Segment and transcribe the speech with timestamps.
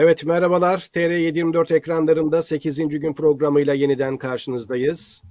[0.00, 0.78] Evet merhabalar.
[0.78, 2.76] TR724 ekranlarında 8.
[2.88, 5.22] gün programıyla yeniden karşınızdayız.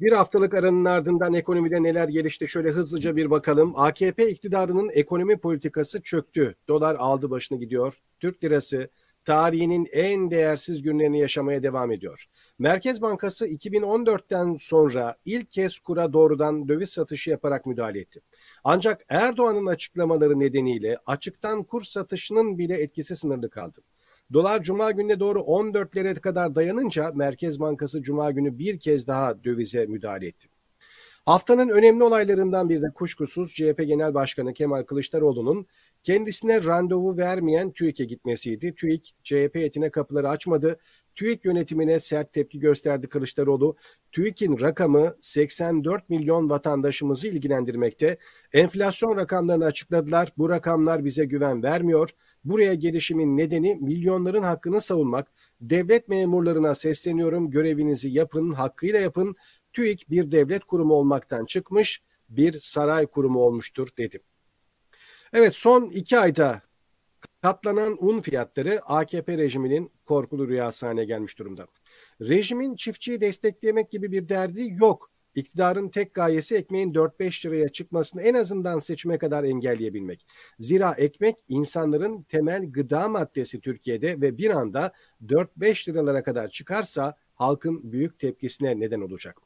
[0.00, 3.72] Bir haftalık aranın ardından ekonomide neler gelişti şöyle hızlıca bir bakalım.
[3.76, 6.54] AKP iktidarının ekonomi politikası çöktü.
[6.68, 8.02] Dolar aldı başını gidiyor.
[8.20, 8.88] Türk lirası
[9.24, 12.24] tarihinin en değersiz günlerini yaşamaya devam ediyor.
[12.58, 18.20] Merkez Bankası 2014'ten sonra ilk kez kura doğrudan döviz satışı yaparak müdahale etti.
[18.64, 23.80] Ancak Erdoğan'ın açıklamaları nedeniyle açıktan kur satışının bile etkisi sınırlı kaldı.
[24.32, 29.86] Dolar Cuma gününe doğru 14'lere kadar dayanınca Merkez Bankası Cuma günü bir kez daha dövize
[29.86, 30.48] müdahale etti.
[31.26, 35.66] Haftanın önemli olaylarından biri de kuşkusuz CHP Genel Başkanı Kemal Kılıçdaroğlu'nun
[36.02, 38.74] kendisine randevu vermeyen TÜİK'e gitmesiydi.
[38.74, 40.78] TÜİK CHP etine kapıları açmadı.
[41.14, 43.76] TÜİK yönetimine sert tepki gösterdi Kılıçdaroğlu.
[44.12, 48.18] TÜİK'in rakamı 84 milyon vatandaşımızı ilgilendirmekte.
[48.52, 50.32] Enflasyon rakamlarını açıkladılar.
[50.38, 52.10] Bu rakamlar bize güven vermiyor.
[52.44, 55.32] Buraya gelişimin nedeni milyonların hakkını savunmak.
[55.60, 57.50] Devlet memurlarına sesleniyorum.
[57.50, 59.36] Görevinizi yapın, hakkıyla yapın.
[59.72, 64.20] TÜİK bir devlet kurumu olmaktan çıkmış, bir saray kurumu olmuştur dedi.
[65.32, 66.62] Evet son iki ayda
[67.42, 71.66] katlanan un fiyatları AKP rejiminin korkulu rüyası haline gelmiş durumda.
[72.20, 75.13] Rejimin çiftçiyi desteklemek gibi bir derdi yok.
[75.34, 80.26] İktidarın tek gayesi ekmeğin 4-5 liraya çıkmasını en azından seçime kadar engelleyebilmek.
[80.58, 84.92] Zira ekmek insanların temel gıda maddesi Türkiye'de ve bir anda
[85.26, 89.36] 4-5 liralara kadar çıkarsa halkın büyük tepkisine neden olacak.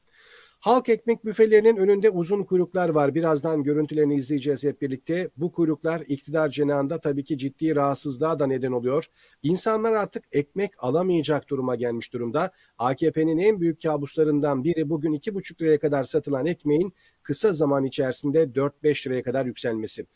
[0.60, 3.14] Halk ekmek büfelerinin önünde uzun kuyruklar var.
[3.14, 5.30] Birazdan görüntülerini izleyeceğiz hep birlikte.
[5.36, 9.04] Bu kuyruklar iktidar cenahında tabii ki ciddi rahatsızlığa da neden oluyor.
[9.42, 12.52] İnsanlar artık ekmek alamayacak duruma gelmiş durumda.
[12.78, 19.06] AKP'nin en büyük kabuslarından biri bugün 2,5 liraya kadar satılan ekmeğin kısa zaman içerisinde 4-5
[19.06, 20.06] liraya kadar yükselmesi.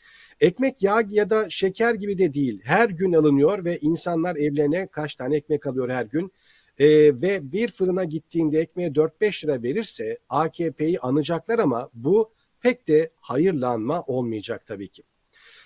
[0.40, 2.60] Ekmek yağ ya da şeker gibi de değil.
[2.64, 6.32] Her gün alınıyor ve insanlar evlerine kaç tane ekmek alıyor her gün
[6.78, 6.86] e,
[7.22, 14.02] ve bir fırına gittiğinde ekmeğe 4-5 lira verirse AKP'yi anacaklar ama bu pek de hayırlanma
[14.02, 15.02] olmayacak tabii ki.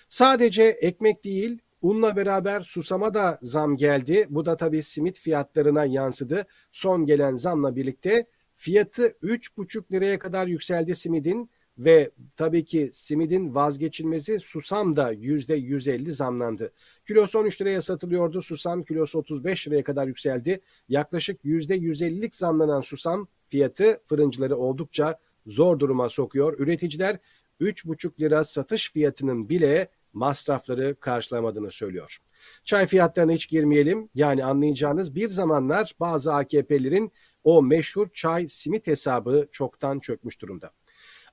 [0.07, 4.25] Sadece ekmek değil Unla beraber susama da zam geldi.
[4.29, 6.45] Bu da tabii simit fiyatlarına yansıdı.
[6.71, 11.49] Son gelen zamla birlikte fiyatı 3,5 liraya kadar yükseldi simidin.
[11.77, 16.71] Ve tabii ki simidin vazgeçilmezi susam da %150 zamlandı.
[17.07, 18.41] Kilosu 13 liraya satılıyordu.
[18.41, 20.61] Susam kilosu 35 liraya kadar yükseldi.
[20.89, 26.59] Yaklaşık %150'lik zamlanan susam fiyatı fırıncıları oldukça zor duruma sokuyor.
[26.59, 27.19] Üreticiler
[27.61, 32.17] 3,5 lira satış fiyatının bile masrafları karşılamadığını söylüyor.
[32.63, 34.09] Çay fiyatlarına hiç girmeyelim.
[34.15, 37.11] Yani anlayacağınız bir zamanlar bazı AKP'lerin
[37.43, 40.71] o meşhur çay simit hesabı çoktan çökmüş durumda.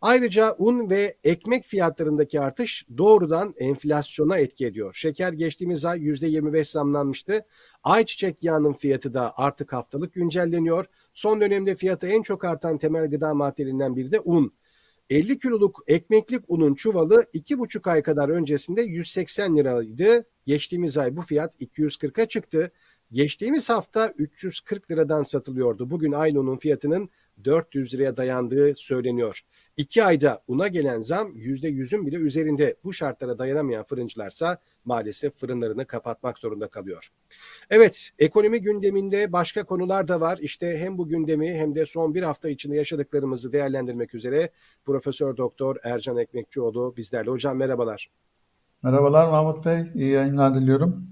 [0.04, 4.94] Ayrıca un ve ekmek fiyatlarındaki artış doğrudan enflasyona etki ediyor.
[4.94, 7.46] Şeker geçtiğimiz ay %25 zamlanmıştı.
[7.82, 10.86] Ayçiçek yağının fiyatı da artık haftalık güncelleniyor.
[11.14, 14.54] Son dönemde fiyatı en çok artan temel gıda maddelerinden biri de un.
[15.10, 20.24] 50 kiloluk ekmeklik unun çuvalı 2,5 ay kadar öncesinde 180 liraydı.
[20.46, 22.72] Geçtiğimiz ay bu fiyat 240'a çıktı.
[23.12, 25.90] Geçtiğimiz hafta 340 liradan satılıyordu.
[25.90, 27.10] Bugün aynı unun fiyatının
[27.44, 29.40] 400 liraya dayandığı söyleniyor.
[29.76, 32.76] İki ayda una gelen zam %100'ün bile üzerinde.
[32.84, 37.08] Bu şartlara dayanamayan fırıncılarsa maalesef fırınlarını kapatmak zorunda kalıyor.
[37.70, 40.38] Evet, ekonomi gündeminde başka konular da var.
[40.38, 44.50] İşte hem bu gündemi hem de son bir hafta içinde yaşadıklarımızı değerlendirmek üzere
[44.84, 47.30] Profesör Doktor Ercan Ekmekçioğlu bizlerle.
[47.30, 48.10] Hocam merhabalar.
[48.82, 49.82] Merhabalar Mahmut Bey.
[49.94, 51.02] İyi yayınlar diliyorum.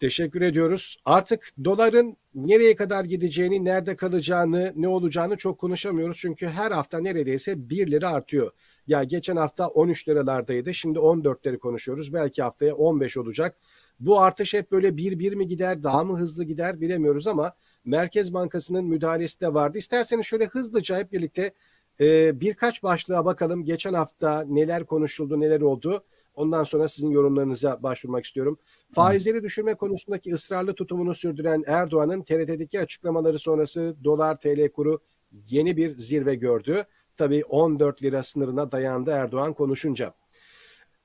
[0.00, 0.96] Teşekkür ediyoruz.
[1.04, 6.16] Artık doların nereye kadar gideceğini, nerede kalacağını, ne olacağını çok konuşamıyoruz.
[6.20, 8.50] Çünkü her hafta neredeyse 1 lira artıyor.
[8.86, 10.74] Ya geçen hafta 13 liralardaydı.
[10.74, 12.12] Şimdi 14'leri konuşuyoruz.
[12.12, 13.56] Belki haftaya 15 olacak.
[14.00, 17.52] Bu artış hep böyle bir bir mi gider, daha mı hızlı gider bilemiyoruz ama
[17.84, 19.78] Merkez Bankası'nın müdahalesi de vardı.
[19.78, 21.52] İsterseniz şöyle hızlıca hep birlikte
[22.00, 23.64] e, birkaç başlığa bakalım.
[23.64, 26.04] Geçen hafta neler konuşuldu, neler oldu.
[26.34, 28.58] Ondan sonra sizin yorumlarınıza başvurmak istiyorum.
[28.92, 35.00] Faizleri düşürme konusundaki ısrarlı tutumunu sürdüren Erdoğan'ın TRT'deki açıklamaları sonrası dolar TL kuru
[35.48, 36.84] yeni bir zirve gördü.
[37.16, 40.14] Tabii 14 lira sınırına dayandı Erdoğan konuşunca.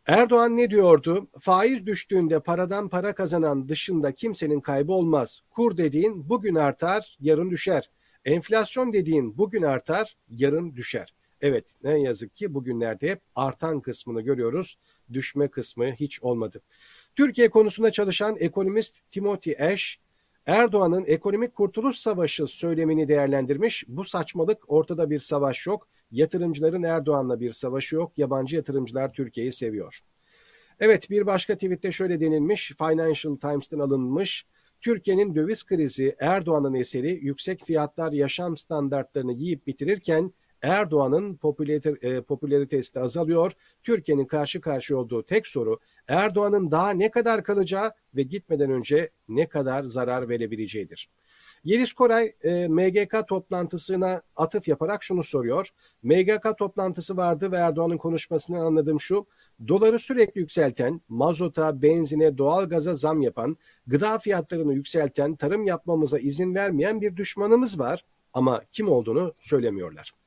[0.08, 1.28] Erdoğan ne diyordu?
[1.40, 5.42] Faiz düştüğünde paradan para kazanan dışında kimsenin kaybı olmaz.
[5.50, 7.90] Kur dediğin bugün artar, yarın düşer.
[8.26, 11.14] Enflasyon dediğin bugün artar, yarın düşer.
[11.42, 14.78] Evet ne yazık ki bugünlerde hep artan kısmını görüyoruz.
[15.14, 16.62] Düşme kısmı hiç olmadı.
[17.16, 20.00] Türkiye konusunda çalışan ekonomist Timothy Ash,
[20.46, 23.86] Erdoğan'ın ekonomik kurtuluş savaşı söylemini değerlendirmiş.
[23.88, 25.88] Bu saçmalık ortada bir savaş yok.
[26.12, 28.18] Yatırımcıların Erdoğan'la bir savaşı yok.
[28.18, 30.00] Yabancı yatırımcılar Türkiye'yi seviyor.
[30.80, 32.72] Evet bir başka tweette şöyle denilmiş.
[32.78, 34.46] Financial Times'ten alınmış.
[34.82, 43.00] Türkiye'nin döviz krizi Erdoğan'ın eseri yüksek fiyatlar yaşam standartlarını yiyip bitirirken Erdoğan'ın popülarite, popülaritesi de
[43.00, 43.52] azalıyor.
[43.84, 49.48] Türkiye'nin karşı karşıya olduğu tek soru Erdoğan'ın daha ne kadar kalacağı ve gitmeden önce ne
[49.48, 51.10] kadar zarar verebileceğidir.
[51.64, 55.70] Yeliz Koray e, MGK toplantısına atıf yaparak şunu soruyor.
[56.04, 59.26] MGK toplantısı vardı ve Erdoğan'ın konuşmasından anladığım şu.
[59.68, 63.58] Doları sürekli yükselten, mazota, benzine, doğalgaza zam yapan,
[63.88, 70.19] gıda fiyatlarını yükselten, tarım yapmamıza izin vermeyen bir düşmanımız var ama kim olduğunu söylemiyorlar.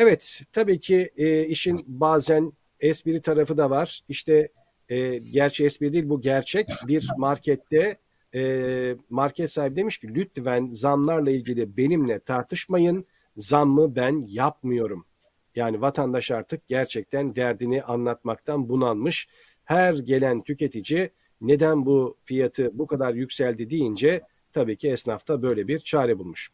[0.00, 4.00] Evet, tabii ki e, işin bazen espri tarafı da var.
[4.08, 4.48] İşte
[4.88, 6.68] e, gerçi espri değil bu gerçek.
[6.86, 7.98] Bir markette
[8.34, 13.06] e, market sahibi demiş ki lütfen zamlarla ilgili benimle tartışmayın.
[13.36, 15.06] Zammı ben yapmıyorum.
[15.54, 19.28] Yani vatandaş artık gerçekten derdini anlatmaktan bunalmış.
[19.64, 21.10] Her gelen tüketici
[21.40, 24.22] neden bu fiyatı bu kadar yükseldi deyince
[24.52, 26.50] tabii ki esnaf da böyle bir çare bulmuş.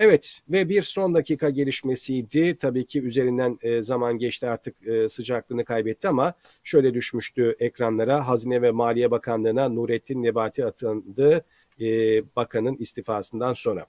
[0.00, 2.56] Evet ve bir son dakika gelişmesiydi.
[2.56, 8.28] Tabii ki üzerinden e, zaman geçti artık e, sıcaklığını kaybetti ama şöyle düşmüştü ekranlara.
[8.28, 11.44] Hazine ve Maliye Bakanlığı'na Nurettin Nebati atandı
[11.80, 11.86] e,
[12.36, 13.86] bakanın istifasından sonra.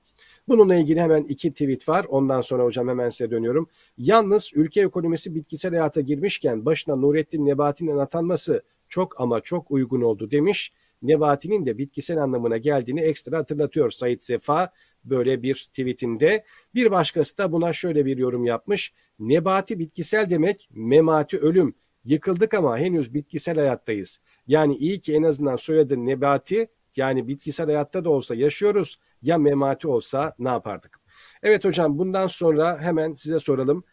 [0.48, 2.06] Bununla ilgili hemen iki tweet var.
[2.10, 3.70] Ondan sonra hocam hemen size dönüyorum.
[3.98, 10.32] Yalnız ülke ekonomisi bitkisel hayata girmişken başına Nurettin Nebati'nin atanması çok ama çok uygun oldu
[10.32, 10.72] demiş.
[11.02, 14.72] Nebati'nin de bitkisel anlamına geldiğini ekstra hatırlatıyor Sayit Sefa
[15.04, 16.44] böyle bir tweetinde.
[16.76, 18.94] Bir başkası da buna şöyle bir yorum yapmış.
[19.20, 21.76] Nebati bitkisel demek memati ölüm.
[22.06, 24.22] Yıkıldık ama henüz bitkisel hayattayız.
[24.48, 29.00] Yani iyi ki en azından soyadı Nebati yani bitkisel hayatta da olsa yaşıyoruz.
[29.22, 31.00] Ya memati olsa ne yapardık?
[31.44, 33.84] Evet hocam bundan sonra hemen size soralım.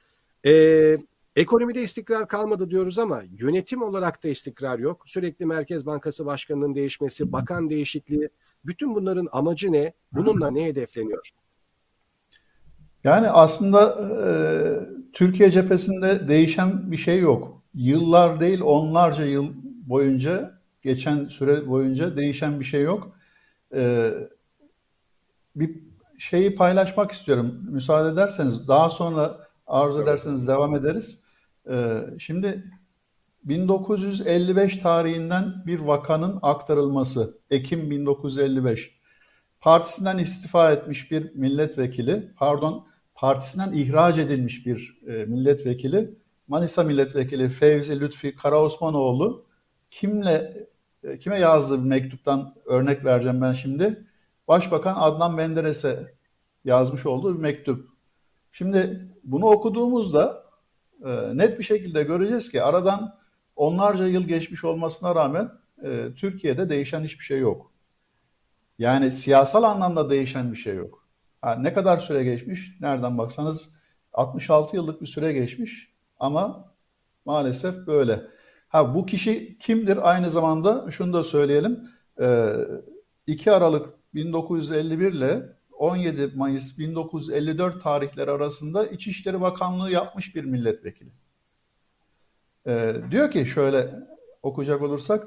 [0.47, 0.97] Ee,
[1.37, 5.03] ekonomide istikrar kalmadı diyoruz ama yönetim olarak da istikrar yok.
[5.07, 8.29] Sürekli Merkez Bankası Başkanı'nın değişmesi, bakan değişikliği,
[8.69, 9.93] bütün bunların amacı ne?
[10.13, 11.31] Bununla ne hedefleniyor?
[13.05, 14.31] Yani aslında e,
[15.13, 17.63] Türkiye cephesinde değişen bir şey yok.
[17.75, 23.17] Yıllar değil onlarca yıl boyunca, geçen süre boyunca değişen bir şey yok.
[23.75, 24.13] E,
[25.57, 25.83] bir
[26.19, 27.61] şeyi paylaşmak istiyorum.
[27.71, 31.25] Müsaade ederseniz daha sonra arzu ederseniz devam ederiz.
[31.71, 32.65] E, şimdi
[33.49, 37.39] 1955 tarihinden bir vakanın aktarılması.
[37.51, 38.99] Ekim 1955.
[39.61, 46.15] Partisinden istifa etmiş bir milletvekili, pardon, partisinden ihraç edilmiş bir e, milletvekili,
[46.49, 49.47] Manisa milletvekili Fevzi Lütfi Karaosmanoğlu
[49.91, 50.67] kimle
[51.03, 54.07] e, kime yazdığı bir mektuptan örnek vereceğim ben şimdi.
[54.49, 56.15] Başbakan Adnan Menderes'e
[56.65, 57.89] yazmış olduğu bir mektup.
[58.53, 60.45] Şimdi bunu okuduğumuzda
[61.05, 63.18] e, net bir şekilde göreceğiz ki aradan
[63.59, 65.51] onlarca yıl geçmiş olmasına rağmen
[65.85, 67.73] e, Türkiye'de değişen hiçbir şey yok.
[68.79, 71.07] Yani siyasal anlamda değişen bir şey yok.
[71.43, 72.77] Ha, ne kadar süre geçmiş?
[72.81, 73.75] Nereden baksanız
[74.13, 76.75] 66 yıllık bir süre geçmiş ama
[77.25, 78.21] maalesef böyle.
[78.69, 80.11] Ha bu kişi kimdir?
[80.11, 81.89] Aynı zamanda şunu da söyleyelim.
[82.21, 82.55] E,
[83.27, 91.11] 2 Aralık 1951 ile 17 Mayıs 1954 tarihleri arasında İçişleri Bakanlığı yapmış bir milletvekili.
[92.69, 93.91] Ee, diyor ki şöyle
[94.43, 95.27] okuyacak olursak,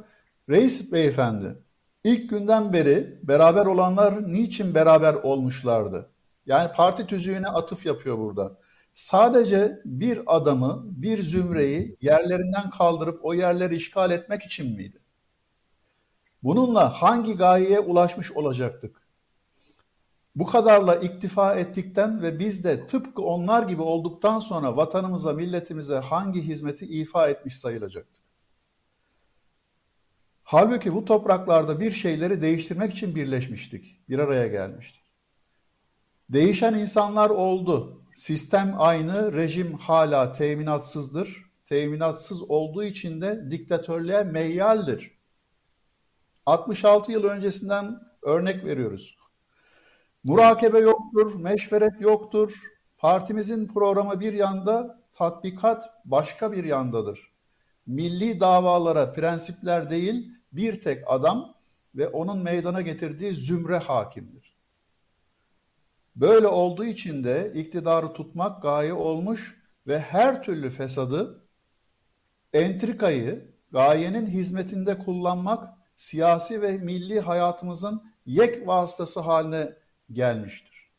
[0.50, 1.56] Reis Beyefendi,
[2.04, 6.10] ilk günden beri beraber olanlar niçin beraber olmuşlardı?
[6.46, 8.58] Yani parti tüzüğüne atıf yapıyor burada.
[8.94, 15.00] Sadece bir adamı, bir zümreyi yerlerinden kaldırıp o yerleri işgal etmek için miydi?
[16.44, 19.01] Bununla hangi gayeye ulaşmış olacaktık?
[20.36, 26.42] Bu kadarla iktifa ettikten ve biz de tıpkı onlar gibi olduktan sonra vatanımıza, milletimize hangi
[26.42, 28.24] hizmeti ifa etmiş sayılacaktık?
[30.44, 35.02] Halbuki bu topraklarda bir şeyleri değiştirmek için birleşmiştik, bir araya gelmiştik.
[36.30, 38.02] Değişen insanlar oldu.
[38.16, 41.52] Sistem aynı, rejim hala teminatsızdır.
[41.66, 45.18] Teminatsız olduğu için de diktatörlüğe meyyaldir.
[46.46, 49.21] 66 yıl öncesinden örnek veriyoruz.
[50.24, 52.60] Murakebe yoktur, meşveret yoktur.
[52.98, 57.32] Partimizin programı bir yanda, tatbikat başka bir yandadır.
[57.88, 61.56] Milli davalara prensipler değil, bir tek adam
[61.96, 64.58] ve onun meydana getirdiği zümre hakimdir.
[66.16, 71.46] Böyle olduğu için de iktidarı tutmak gaye olmuş ve her türlü fesadı,
[72.54, 79.81] entrikayı gayenin hizmetinde kullanmak siyasi ve milli hayatımızın yek vasıtası haline
[80.14, 80.92] gelmiştir.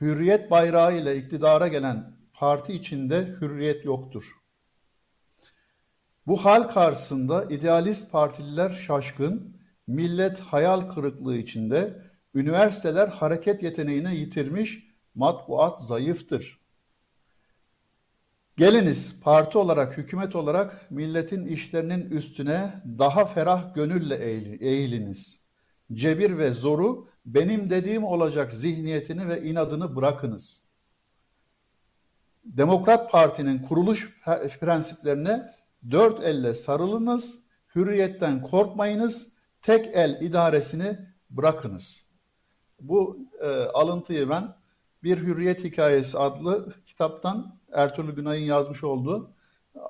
[0.00, 4.24] Hürriyet bayrağı ile iktidara gelen parti içinde hürriyet yoktur.
[6.26, 9.56] Bu hal karşısında idealist partililer şaşkın,
[9.86, 12.02] millet hayal kırıklığı içinde,
[12.34, 16.60] üniversiteler hareket yeteneğini yitirmiş, matbuat zayıftır.
[18.56, 24.16] Geliniz parti olarak, hükümet olarak milletin işlerinin üstüne daha ferah gönülle
[24.60, 25.46] eğiliniz.
[25.92, 30.66] Cebir ve zoru benim dediğim olacak zihniyetini ve inadını bırakınız.
[32.44, 34.20] Demokrat Parti'nin kuruluş
[34.60, 35.52] prensiplerine
[35.90, 40.98] dört elle sarılınız, hürriyetten korkmayınız, tek el idaresini
[41.30, 42.10] bırakınız.
[42.80, 44.54] Bu e, alıntıyı ben
[45.02, 49.30] Bir Hürriyet Hikayesi adlı kitaptan Ertuğrul Günay'ın yazmış olduğu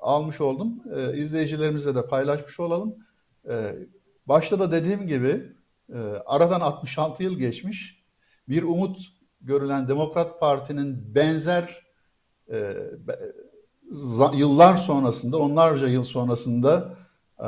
[0.01, 0.83] almış oldum.
[0.95, 2.95] E, izleyicilerimizle de paylaşmış olalım.
[3.49, 3.75] E,
[4.25, 5.56] başta da dediğim gibi
[5.93, 8.03] e, aradan 66 yıl geçmiş.
[8.49, 9.01] Bir umut
[9.41, 11.85] görülen Demokrat Parti'nin benzer
[12.51, 12.73] e,
[14.33, 16.95] yıllar sonrasında, onlarca yıl sonrasında
[17.39, 17.47] e,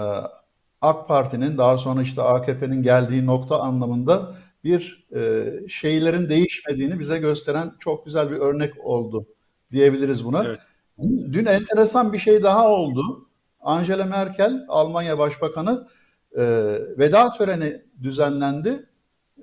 [0.82, 7.72] AK Parti'nin daha sonra işte AKP'nin geldiği nokta anlamında bir e, şeylerin değişmediğini bize gösteren
[7.80, 9.26] çok güzel bir örnek oldu
[9.72, 10.44] diyebiliriz buna.
[10.44, 10.60] Evet.
[11.34, 13.30] Dün enteresan bir şey daha oldu.
[13.62, 15.88] Angela Merkel, Almanya Başbakanı
[16.38, 16.44] e,
[16.98, 18.86] veda töreni düzenlendi.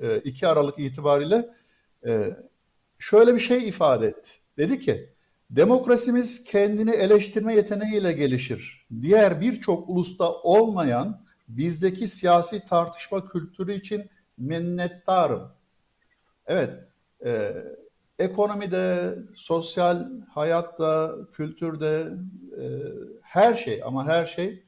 [0.00, 1.48] E, 2 Aralık itibariyle
[2.06, 2.36] e,
[2.98, 4.30] şöyle bir şey ifade etti.
[4.58, 5.12] Dedi ki,
[5.50, 8.86] demokrasimiz kendini eleştirme yeteneğiyle gelişir.
[9.02, 15.52] Diğer birçok ulusta olmayan bizdeki siyasi tartışma kültürü için minnettarım.
[16.46, 16.70] Evet,
[17.24, 17.52] e,
[18.18, 22.08] ekonomide, sosyal hayatta, kültürde
[22.60, 22.64] e,
[23.22, 24.64] her şey ama her şey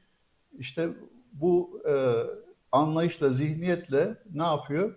[0.57, 0.89] işte
[1.33, 1.93] bu e,
[2.71, 4.95] anlayışla, zihniyetle ne yapıyor?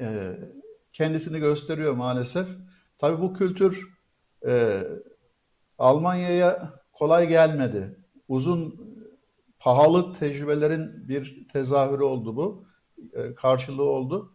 [0.00, 0.38] E,
[0.92, 2.48] kendisini gösteriyor maalesef.
[2.98, 3.98] Tabii bu kültür
[4.46, 4.82] e,
[5.78, 7.96] Almanya'ya kolay gelmedi.
[8.28, 8.88] Uzun,
[9.58, 12.64] pahalı tecrübelerin bir tezahürü oldu bu.
[13.12, 14.32] E, karşılığı oldu.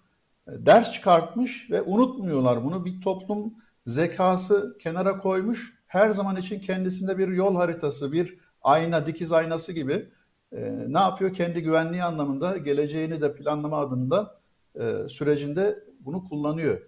[0.48, 2.86] E, ders çıkartmış ve unutmuyorlar bunu.
[2.86, 3.54] Bir toplum
[3.86, 5.84] zekası kenara koymuş.
[5.88, 10.10] Her zaman için kendisinde bir yol haritası, bir ayna, dikiz aynası gibi
[10.54, 11.34] e, ne yapıyor?
[11.34, 14.40] Kendi güvenliği anlamında, geleceğini de planlama adında
[14.80, 16.82] e, sürecinde bunu kullanıyor.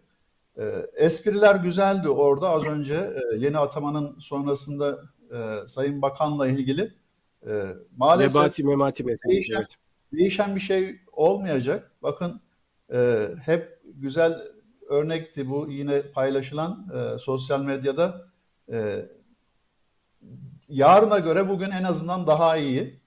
[0.58, 0.64] E,
[0.96, 5.00] espriler güzeldi orada az önce e, yeni atamanın sonrasında
[5.32, 6.94] e, Sayın Bakan'la ilgili
[7.48, 7.64] e,
[7.98, 9.76] maalesef Nebati, memati değişen, evet.
[10.14, 11.92] değişen bir şey olmayacak.
[12.04, 12.42] Bakın
[12.94, 14.42] e, hep güzel
[14.90, 18.28] örnekti bu yine paylaşılan e, sosyal medyada.
[18.72, 19.06] E,
[20.68, 23.05] yarına göre bugün en azından daha iyi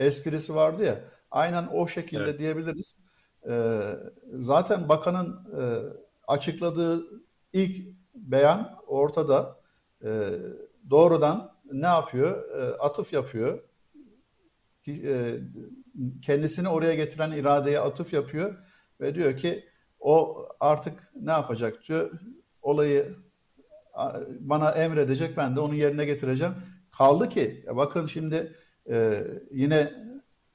[0.00, 1.00] esprisi vardı ya.
[1.30, 2.38] Aynen o şekilde evet.
[2.38, 2.94] diyebiliriz.
[3.48, 3.80] E,
[4.32, 5.62] zaten bakanın e,
[6.28, 7.04] açıkladığı
[7.52, 9.60] ilk beyan ortada.
[10.04, 10.30] E,
[10.90, 12.50] doğrudan ne yapıyor?
[12.50, 13.58] E, atıf yapıyor.
[14.88, 15.40] E,
[16.22, 18.54] kendisini oraya getiren iradeye atıf yapıyor
[19.00, 19.64] ve diyor ki
[20.00, 22.10] o artık ne yapacak diyor.
[22.62, 23.16] Olayı
[24.40, 26.54] bana emredecek ben de onu yerine getireceğim.
[26.92, 28.56] Kaldı ki bakın şimdi
[28.90, 29.92] e, yine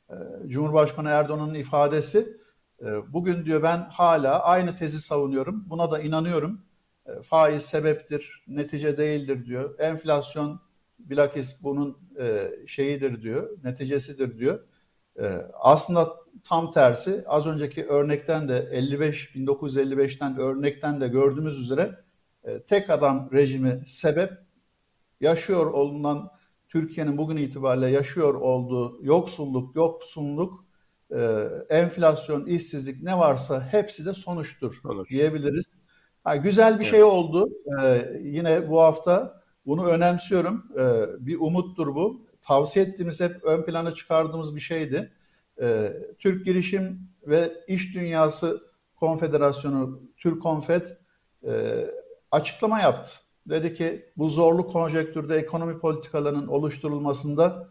[0.09, 0.15] e,
[0.47, 2.37] Cumhurbaşkanı Erdoğan'ın ifadesi
[2.81, 5.69] e, bugün diyor ben hala aynı tezi savunuyorum.
[5.69, 6.65] Buna da inanıyorum.
[7.05, 9.79] E, faiz sebeptir, netice değildir diyor.
[9.79, 10.61] Enflasyon
[10.99, 14.59] bilakis bunun e, şeyidir diyor, neticesidir diyor.
[15.19, 16.13] E, aslında
[16.43, 22.03] tam tersi az önceki örnekten de 55 1955'ten örnekten de gördüğümüz üzere
[22.43, 24.31] e, tek adam rejimi sebep
[25.21, 26.34] yaşıyor olunan
[26.75, 30.65] Türkiye'nin bugün itibariyle yaşıyor olduğu yoksulluk, yoksulluk,
[31.12, 35.10] e, enflasyon, işsizlik ne varsa hepsi de sonuçtur Sonuç.
[35.10, 35.65] diyebiliriz.
[36.24, 36.91] Ha, güzel bir evet.
[36.91, 37.50] şey oldu.
[37.82, 40.65] E, yine bu hafta bunu önemsiyorum.
[40.79, 42.27] E, bir umuttur bu.
[42.41, 45.12] Tavsiye ettiğimiz hep ön plana çıkardığımız bir şeydi.
[45.62, 48.62] E, Türk Girişim ve İş Dünyası
[48.96, 50.98] Konfederasyonu, Türk Konfet
[51.48, 51.86] e,
[52.32, 53.25] açıklama yaptı.
[53.49, 57.69] Dedi ki bu zorlu konjektürde ekonomi politikalarının oluşturulmasında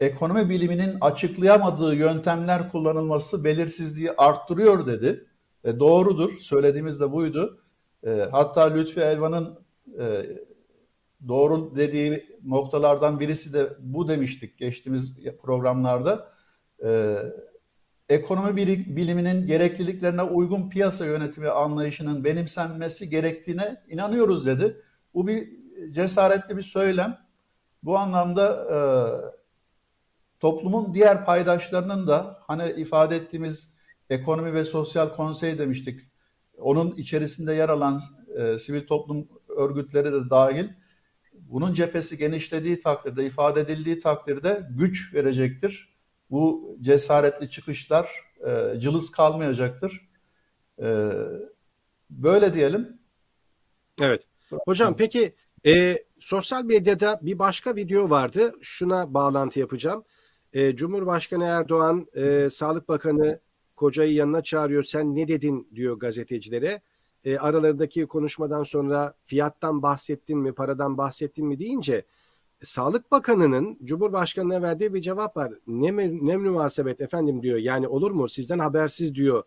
[0.00, 5.26] ekonomi biliminin açıklayamadığı yöntemler kullanılması belirsizliği arttırıyor dedi.
[5.64, 6.38] E, doğrudur.
[6.38, 7.60] Söylediğimiz de buydu.
[8.06, 9.58] E, hatta Lütfi Elvan'ın
[10.00, 10.26] e,
[11.28, 16.32] doğru dediği noktalardan birisi de bu demiştik geçtiğimiz programlarda.
[16.84, 17.16] E,
[18.08, 18.56] ekonomi
[18.96, 24.82] biliminin gerekliliklerine uygun piyasa yönetimi anlayışının benimsenmesi gerektiğine inanıyoruz dedi.
[25.14, 25.48] Bu bir
[25.90, 27.18] cesaretli bir söylem.
[27.82, 28.78] Bu anlamda e,
[30.40, 33.74] toplumun diğer paydaşlarının da hani ifade ettiğimiz
[34.10, 36.00] ekonomi ve sosyal konsey demiştik.
[36.58, 38.00] Onun içerisinde yer alan
[38.38, 40.68] e, sivil toplum örgütleri de dahil
[41.32, 45.94] bunun cephesi genişlediği takdirde, ifade edildiği takdirde güç verecektir.
[46.30, 48.08] Bu cesaretli çıkışlar
[48.46, 50.08] e, cılız kalmayacaktır.
[50.82, 51.10] E,
[52.10, 52.98] böyle diyelim.
[54.00, 54.22] Evet.
[54.50, 55.34] Hocam peki
[55.66, 58.52] e, sosyal medyada bir başka video vardı.
[58.60, 60.04] Şuna bağlantı yapacağım.
[60.52, 63.40] E, Cumhurbaşkanı Erdoğan, e, Sağlık Bakanı
[63.76, 64.82] kocayı yanına çağırıyor.
[64.82, 66.82] Sen ne dedin diyor gazetecilere.
[67.24, 72.04] E, aralarındaki konuşmadan sonra fiyattan bahsettin mi, paradan bahsettin mi deyince
[72.62, 75.52] Sağlık Bakanı'nın Cumhurbaşkanı'na verdiği bir cevap var.
[75.66, 75.96] Ne,
[76.26, 77.58] ne münasebet efendim diyor.
[77.58, 79.42] Yani olur mu sizden habersiz diyor.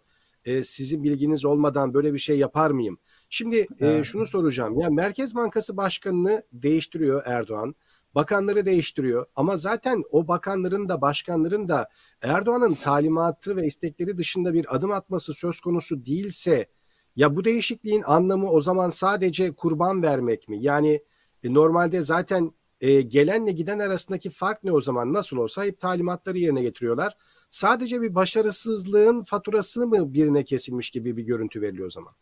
[0.45, 2.97] E, sizin bilginiz olmadan böyle bir şey yapar mıyım?
[3.29, 3.99] Şimdi evet.
[3.99, 4.79] e, şunu soracağım.
[4.79, 7.75] Ya Merkez Bankası Başkanı'nı değiştiriyor Erdoğan.
[8.15, 11.89] Bakanları değiştiriyor ama zaten o bakanların da başkanların da
[12.21, 16.67] Erdoğan'ın talimatı ve istekleri dışında bir adım atması söz konusu değilse
[17.15, 20.57] ya bu değişikliğin anlamı o zaman sadece kurban vermek mi?
[20.63, 21.03] Yani
[21.43, 25.13] e, normalde zaten e, gelenle giden arasındaki fark ne o zaman?
[25.13, 27.17] Nasıl olsa hep talimatları yerine getiriyorlar.
[27.49, 32.13] Sadece bir başarısızlığın faturasını mı birine kesilmiş gibi bir görüntü veriliyor o zaman?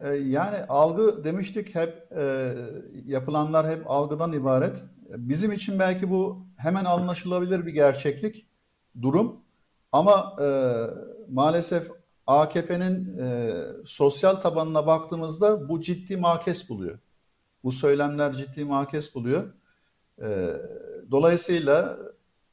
[0.00, 2.54] E, yani algı demiştik hep e,
[3.06, 4.84] yapılanlar hep algıdan ibaret.
[5.08, 8.46] Bizim için belki bu hemen anlaşılabilir bir gerçeklik,
[9.02, 9.40] durum.
[9.92, 10.46] Ama e,
[11.28, 11.90] maalesef
[12.26, 16.98] AKP'nin e, sosyal tabanına baktığımızda bu ciddi makes buluyor.
[17.64, 19.52] Bu söylemler ciddi makes buluyor.
[20.22, 20.56] E,
[21.10, 21.98] dolayısıyla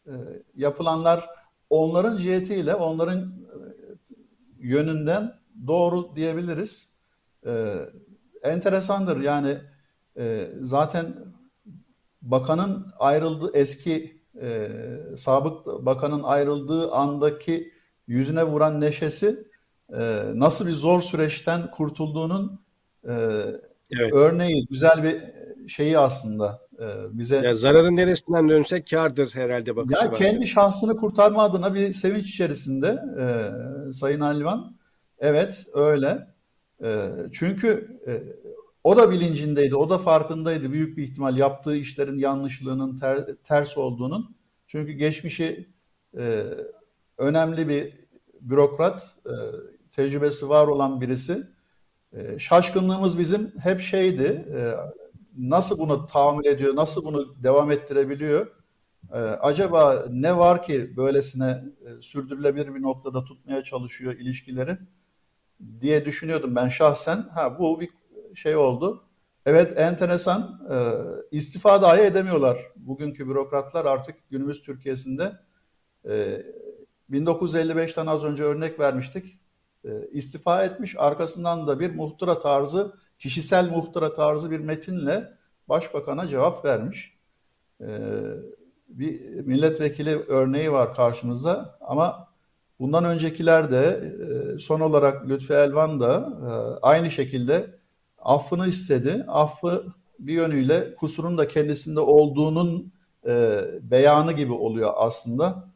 [0.08, 0.14] e,
[0.56, 1.30] yapılanlar
[1.70, 3.28] onların cihetiyle, onların e,
[4.60, 6.93] yönünden doğru diyebiliriz.
[7.46, 7.80] E,
[8.44, 9.58] enteresandır yani
[10.18, 11.16] e, zaten
[12.22, 14.70] bakanın ayrıldığı eski e,
[15.18, 17.74] sabık bakanın ayrıldığı andaki
[18.08, 19.36] yüzüne vuran neşesi
[19.94, 22.60] e, nasıl bir zor süreçten kurtulduğunun
[23.08, 23.14] e,
[24.00, 24.14] evet.
[24.14, 25.22] örneği, güzel bir
[25.70, 27.36] şeyi aslında e, bize.
[27.36, 30.18] Ya zararın neresinden dönsek kardır herhalde bakışı ya var.
[30.18, 33.26] Kendi şahsını kurtarma adına bir sevinç içerisinde e,
[33.94, 34.76] Sayın Alvan.
[35.20, 36.33] Evet öyle.
[36.84, 38.24] E, çünkü e,
[38.84, 44.36] o da bilincindeydi, o da farkındaydı büyük bir ihtimal yaptığı işlerin yanlışlığının ter, ters olduğunun.
[44.68, 45.70] Çünkü geçmişi
[46.18, 46.44] e,
[47.18, 47.94] önemli bir
[48.42, 49.34] bürokrat, e,
[49.92, 51.44] tecrübesi var olan birisi.
[52.14, 54.74] E, şaşkınlığımız bizim hep şeydi, e,
[55.38, 58.48] nasıl bunu tahammül ediyor, nasıl bunu devam ettirebiliyor?
[59.12, 64.78] E, acaba ne var ki böylesine e, sürdürülebilir bir noktada tutmaya çalışıyor ilişkileri
[65.82, 67.18] diye düşünüyordum ben şahsen.
[67.18, 67.90] Ha bu bir
[68.36, 69.04] şey oldu.
[69.46, 70.78] Evet enteresan e,
[71.32, 72.58] istifa dahi edemiyorlar.
[72.76, 75.40] Bugünkü bürokratlar artık günümüz Türkiye'sinde
[76.10, 76.44] e,
[77.12, 79.40] 1955'ten az önce örnek vermiştik.
[79.86, 85.38] E, istifa etmiş arkasından da bir muhtıra tarzı, kişisel muhtıra tarzı bir metinle
[85.70, 87.18] başbakana cevap vermiş.
[87.82, 87.88] E,
[88.88, 92.33] bir milletvekili örneği var karşımızda ama
[92.80, 94.14] bundan öncekiler de
[94.56, 96.50] e, son olarak Lütfi Elvan da e,
[96.82, 97.80] aynı şekilde
[98.20, 99.26] affını istedi.
[99.28, 99.86] Affı
[100.20, 102.94] bir yönüyle kusurun da kendisinde olduğunun
[103.28, 105.74] e, beyanı gibi oluyor aslında.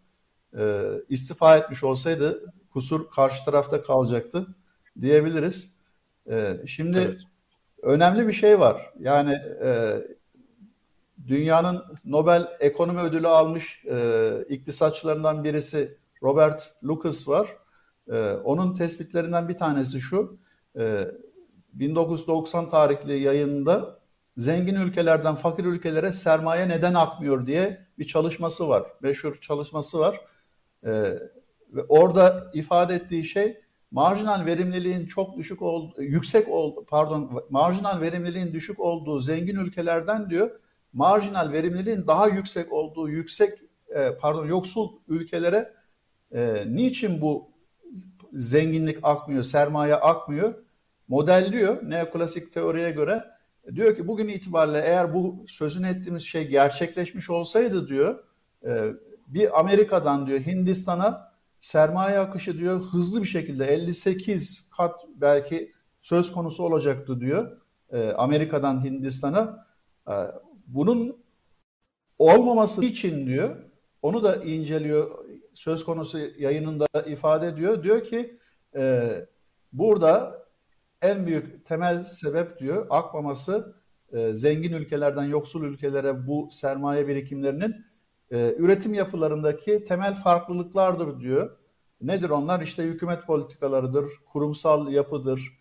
[1.10, 4.48] İstifa etmiş olsaydı kusur karşı tarafta kalacaktı
[5.02, 5.78] diyebiliriz.
[6.66, 7.22] Şimdi evet.
[7.82, 8.92] önemli bir şey var.
[9.00, 9.38] Yani
[11.28, 13.86] dünyanın Nobel Ekonomi Ödülü almış
[14.50, 17.58] iktisatçılarından birisi Robert Lucas var.
[18.12, 20.38] E, onun tespitlerinden bir tanesi şu.
[20.80, 21.08] E,
[21.74, 24.00] 1990 tarihli yayında
[24.38, 28.84] zengin ülkelerden fakir ülkelere sermaye neden akmıyor diye bir çalışması var.
[29.02, 30.22] Meşhur çalışması var.
[30.86, 30.90] Ee,
[31.74, 38.54] ve orada ifade ettiği şey marjinal verimliliğin çok düşük ol, yüksek ol, pardon marjinal verimliliğin
[38.54, 40.60] düşük olduğu zengin ülkelerden diyor
[40.94, 43.60] marjinal verimliliğin daha yüksek olduğu yüksek
[43.96, 45.74] e, pardon yoksul ülkelere
[46.32, 47.52] e, niçin bu
[48.34, 50.54] zenginlik akmıyor, sermaye akmıyor?
[51.08, 53.26] modelliyor neoklasik teoriye göre.
[53.76, 58.24] Diyor ki bugün itibariyle eğer bu sözünü ettiğimiz şey gerçekleşmiş olsaydı diyor
[58.66, 58.92] e,
[59.28, 66.64] bir Amerika'dan diyor Hindistan'a sermaye akışı diyor hızlı bir şekilde 58 kat belki söz konusu
[66.64, 67.58] olacaktı diyor
[67.92, 69.68] e, Amerika'dan Hindistan'a.
[70.08, 70.14] E,
[70.68, 71.18] bunun
[72.20, 73.56] olmaması için diyor
[74.02, 75.26] onu da inceliyor
[75.58, 77.84] söz konusu yayınında ifade ediyor.
[77.84, 78.40] Diyor ki
[79.74, 80.46] burada
[81.02, 83.76] en büyük temel sebep diyor akmaması
[84.14, 87.76] e, zengin ülkelerden yoksul ülkelere bu sermaye birikimlerinin
[88.32, 91.58] e, üretim yapılarındaki temel farklılıklardır diyor.
[92.02, 92.62] Nedir onlar?
[92.62, 95.60] İşte hükümet politikalarıdır, kurumsal yapıdır,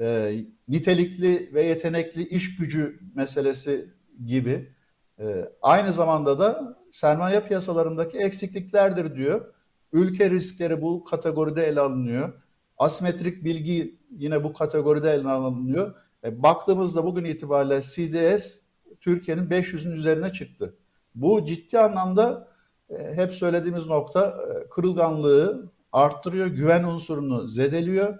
[0.00, 0.36] e,
[0.68, 3.94] nitelikli ve yetenekli iş gücü meselesi
[4.26, 4.72] gibi.
[5.18, 9.54] E, aynı zamanda da sermaye piyasalarındaki eksikliklerdir diyor.
[9.92, 12.32] Ülke riskleri bu kategoride ele alınıyor.
[12.78, 15.94] Asimetrik bilgi yine bu kategoride ele alınıyor.
[16.24, 18.62] E, baktığımızda bugün itibariyle CDS
[19.00, 20.76] Türkiye'nin 500'ün üzerine çıktı.
[21.14, 22.48] Bu ciddi anlamda
[22.90, 28.18] e, hep söylediğimiz nokta e, kırılganlığı arttırıyor, güven unsurunu zedeliyor,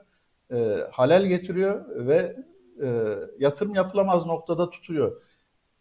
[0.52, 2.36] e, halel getiriyor ve
[2.82, 5.22] e, yatırım yapılamaz noktada tutuyor.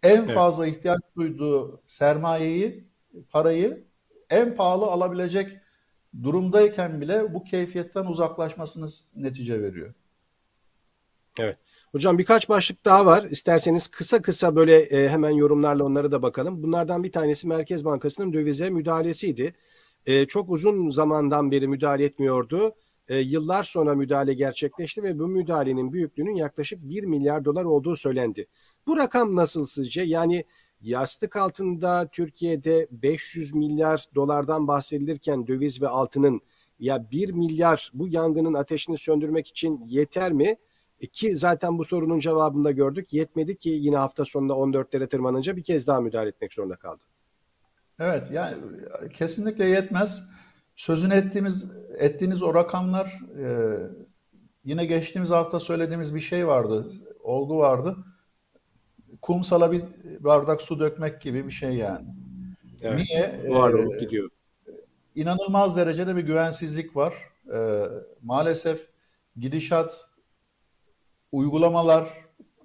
[0.05, 0.35] En evet.
[0.35, 2.84] fazla ihtiyaç duyduğu sermayeyi,
[3.31, 3.83] parayı
[4.29, 5.57] en pahalı alabilecek
[6.23, 9.93] durumdayken bile bu keyfiyetten uzaklaşmasını netice veriyor.
[11.39, 11.57] Evet.
[11.91, 13.23] Hocam birkaç başlık daha var.
[13.23, 16.63] İsterseniz kısa kısa böyle e, hemen yorumlarla onlara da bakalım.
[16.63, 19.53] Bunlardan bir tanesi Merkez Bankası'nın dövize müdahalesiydi.
[20.05, 22.75] E, çok uzun zamandan beri müdahale etmiyordu.
[23.07, 28.47] E, yıllar sonra müdahale gerçekleşti ve bu müdahalenin büyüklüğünün yaklaşık 1 milyar dolar olduğu söylendi.
[28.87, 30.01] Bu rakam nasıl sizce?
[30.01, 30.43] Yani
[30.85, 36.41] yastık altında Türkiye'de 500 milyar dolardan bahsedilirken döviz ve altının
[36.79, 40.55] ya 1 milyar bu yangının ateşini söndürmek için yeter mi?
[41.01, 43.13] E, ki zaten bu sorunun cevabını da gördük.
[43.13, 47.01] Yetmedi ki yine hafta sonunda 14'lere tırmanınca bir kez daha müdahale etmek zorunda kaldı.
[47.99, 48.57] Evet yani
[49.13, 50.29] kesinlikle yetmez.
[50.75, 53.77] Sözünü ettiğimiz ettiğiniz o rakamlar e,
[54.63, 56.91] yine geçtiğimiz hafta söylediğimiz bir şey vardı.
[57.23, 57.97] Olgu vardı.
[59.25, 59.83] Kumsala bir
[60.19, 62.07] bardak su dökmek gibi bir şey yani.
[62.81, 63.49] Evet, Niye?
[63.49, 64.29] Var ee, gidiyor.
[65.15, 67.13] İnanılmaz derecede bir güvensizlik var.
[67.53, 67.81] Ee,
[68.23, 68.87] maalesef
[69.37, 70.09] gidişat
[71.31, 72.09] uygulamalar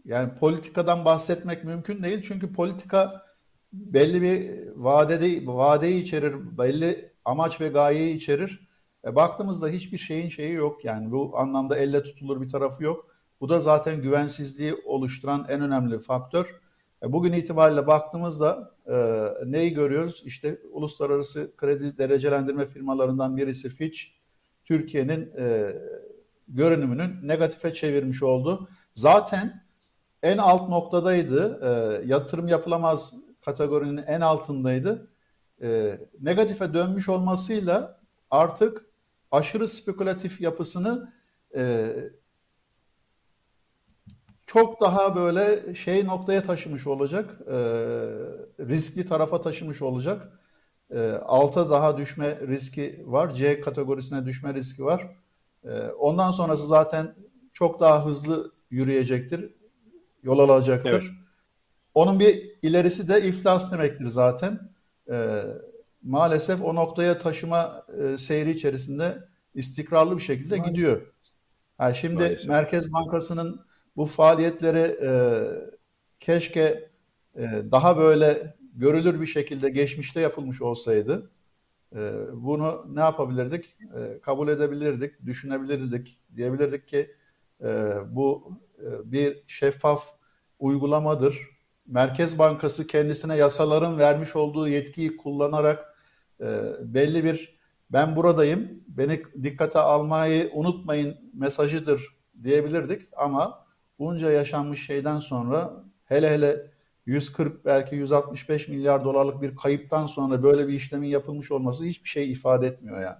[0.04, 2.22] yani politikadan bahsetmek mümkün değil.
[2.22, 3.26] Çünkü politika
[3.72, 8.68] belli bir vadede vadeyi içerir, belli amaç ve gayeyi içerir.
[9.04, 13.09] E, baktığımızda hiçbir şeyin şeyi yok yani bu anlamda elle tutulur bir tarafı yok.
[13.40, 16.60] Bu da zaten güvensizliği oluşturan en önemli faktör.
[17.02, 20.22] E, bugün itibariyle baktığımızda e, neyi görüyoruz?
[20.24, 24.00] İşte uluslararası kredi derecelendirme firmalarından birisi Fitch,
[24.64, 25.76] Türkiye'nin e,
[26.48, 28.68] görünümünün negatife çevirmiş oldu.
[28.94, 29.62] Zaten
[30.22, 31.60] en alt noktadaydı.
[31.62, 35.10] E, yatırım yapılamaz kategorinin en altındaydı.
[35.62, 38.00] E, negatife dönmüş olmasıyla
[38.30, 38.86] artık
[39.30, 41.12] aşırı spekülatif yapısını
[41.56, 41.94] e,
[44.52, 47.54] çok daha böyle şey noktaya taşımış olacak, e,
[48.60, 50.38] riskli tarafa taşımış olacak.
[50.90, 55.06] E, alta daha düşme riski var, C kategorisine düşme riski var.
[55.64, 57.14] E, ondan sonrası zaten
[57.52, 59.54] çok daha hızlı yürüyecektir,
[60.22, 60.90] yol alacaktır.
[60.90, 61.02] Evet.
[61.94, 64.60] Onun bir ilerisi de iflas demektir zaten.
[65.10, 65.42] E,
[66.02, 70.74] maalesef o noktaya taşıma e, seyri içerisinde istikrarlı bir şekilde Maalesef.
[70.74, 71.02] gidiyor.
[71.80, 72.48] Yani şimdi Maalesef.
[72.48, 75.10] Merkez Bankası'nın bu faaliyetleri e,
[76.20, 76.90] keşke
[77.36, 81.30] e, daha böyle görülür bir şekilde geçmişte yapılmış olsaydı
[81.96, 83.76] e, bunu ne yapabilirdik?
[83.96, 87.14] E, kabul edebilirdik, düşünebilirdik, diyebilirdik ki
[87.62, 90.14] e, bu e, bir şeffaf
[90.58, 91.38] uygulamadır.
[91.86, 95.94] Merkez Bankası kendisine yasaların vermiş olduğu yetkiyi kullanarak
[96.40, 96.46] e,
[96.80, 103.66] belli bir ben buradayım, beni dikkate almayı unutmayın mesajıdır diyebilirdik ama
[104.00, 106.66] bunca yaşanmış şeyden sonra hele hele
[107.06, 112.32] 140 belki 165 milyar dolarlık bir kayıptan sonra böyle bir işlemin yapılmış olması hiçbir şey
[112.32, 113.18] ifade etmiyor yani.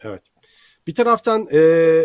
[0.00, 0.22] Evet.
[0.86, 1.60] Bir taraftan e,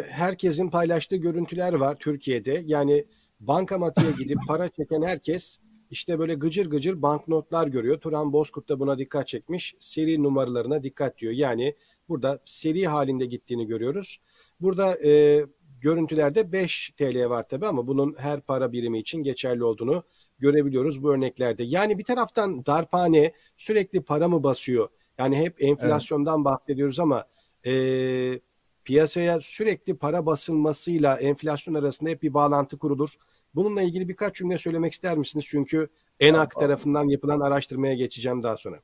[0.10, 2.62] herkesin paylaştığı görüntüler var Türkiye'de.
[2.66, 3.06] Yani
[3.40, 5.60] bankamatiğe gidip para çeken herkes
[5.92, 8.00] işte böyle gıcır gıcır banknotlar görüyor.
[8.00, 9.76] Turan Bozkurt da buna dikkat çekmiş.
[9.80, 11.34] Seri numaralarına dikkat diyor.
[11.34, 11.76] Yani
[12.10, 14.20] burada seri halinde gittiğini görüyoruz.
[14.62, 15.46] Burada e,
[15.88, 20.04] görüntülerde 5 TL var tabi ama bunun her para birimi için geçerli olduğunu
[20.40, 21.64] görebiliyoruz bu örneklerde.
[21.64, 24.90] Yani bir taraftan darphane sürekli para mı basıyor?
[25.18, 26.46] Yani hep enflasyondan evet.
[26.46, 27.26] bahsediyoruz ama
[27.66, 27.74] e,
[28.84, 33.16] piyasaya sürekli para basılmasıyla enflasyon arasında hep bir bağlantı kurulur.
[33.56, 35.46] Bununla ilgili birkaç cümle söylemek ister misiniz?
[35.48, 35.88] Çünkü
[36.20, 38.80] ENAK tarafından yapılan araştırmaya geçeceğim daha sonra.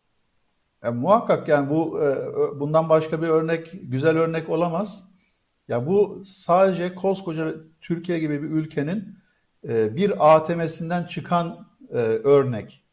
[0.84, 2.16] Ya, muhakkak yani bu e,
[2.60, 5.13] bundan başka bir örnek, güzel örnek olamaz.
[5.68, 9.18] Ya bu sadece koskoca Türkiye gibi bir ülkenin
[9.68, 12.84] e, bir ATM'sinden çıkan e, örnek.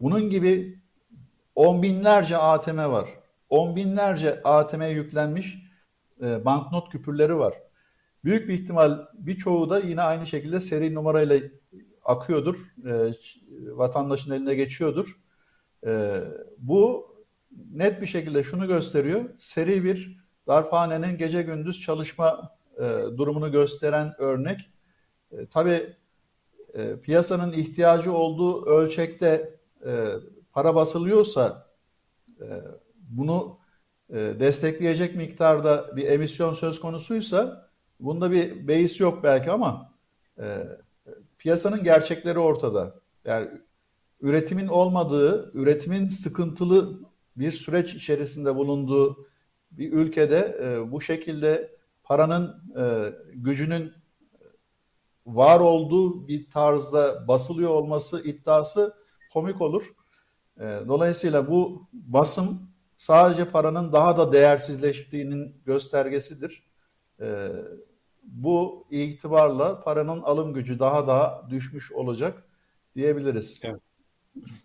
[0.00, 0.78] Bunun gibi
[1.54, 3.08] on binlerce ATM var.
[3.48, 5.62] On binlerce ATM'ye yüklenmiş
[6.20, 7.54] banknot küpürleri var.
[8.24, 11.40] Büyük bir ihtimal birçoğu da yine aynı şekilde seri numarayla
[12.04, 12.56] akıyordur.
[12.86, 13.12] E,
[13.76, 15.20] vatandaşın eline geçiyordur.
[15.86, 16.20] E,
[16.58, 17.12] bu
[17.72, 19.24] net bir şekilde şunu gösteriyor.
[19.38, 22.82] Seri bir darphanenin gece gündüz çalışma e,
[23.16, 24.70] durumunu gösteren örnek.
[25.32, 25.96] E, tabii
[26.74, 30.06] e, piyasanın ihtiyacı olduğu ölçekte e,
[30.52, 31.66] para basılıyorsa
[32.40, 32.46] e,
[33.10, 33.58] bunu
[34.10, 39.92] e, destekleyecek miktarda bir emisyon söz konusuysa bunda bir beis yok belki ama
[40.38, 40.58] e,
[41.38, 42.94] piyasanın gerçekleri ortada.
[43.24, 43.48] Yani
[44.20, 47.00] üretimin olmadığı, üretimin sıkıntılı
[47.36, 49.26] bir süreç içerisinde bulunduğu
[49.78, 53.92] bir ülkede e, bu şekilde paranın e, gücünün
[55.26, 58.94] var olduğu bir tarzda basılıyor olması iddiası
[59.32, 59.92] komik olur.
[60.60, 66.62] E, dolayısıyla bu basım sadece paranın daha da değersizleştiğinin göstergesidir.
[67.20, 67.48] E,
[68.22, 72.44] bu itibarla paranın alım gücü daha da düşmüş olacak
[72.96, 73.60] diyebiliriz.
[73.64, 73.80] Evet.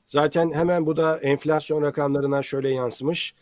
[0.06, 3.36] Zaten hemen bu da enflasyon rakamlarına şöyle yansımış.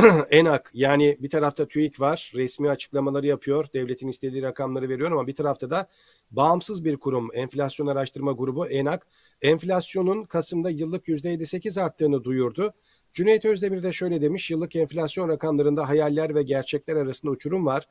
[0.30, 5.36] ENAK yani bir tarafta TÜİK var resmi açıklamaları yapıyor devletin istediği rakamları veriyor ama bir
[5.36, 5.88] tarafta da
[6.30, 9.06] bağımsız bir kurum enflasyon araştırma grubu ENAK
[9.42, 12.74] enflasyonun Kasım'da yıllık %58 arttığını duyurdu.
[13.12, 17.88] Cüneyt Özdemir de şöyle demiş yıllık enflasyon rakamlarında hayaller ve gerçekler arasında uçurum var.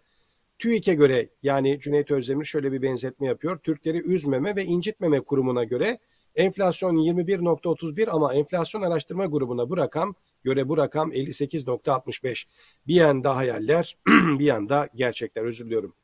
[0.59, 3.57] TÜİK'e göre yani Cüneyt Özdemir şöyle bir benzetme yapıyor.
[3.57, 5.99] Türkleri üzmeme ve incitmeme kurumuna göre
[6.35, 12.45] enflasyon 21.31 ama enflasyon araştırma grubuna bu rakam göre bu rakam 58.65.
[12.87, 15.43] Bir yanda hayaller, bir yanda gerçekler.
[15.43, 15.95] Özür diliyorum.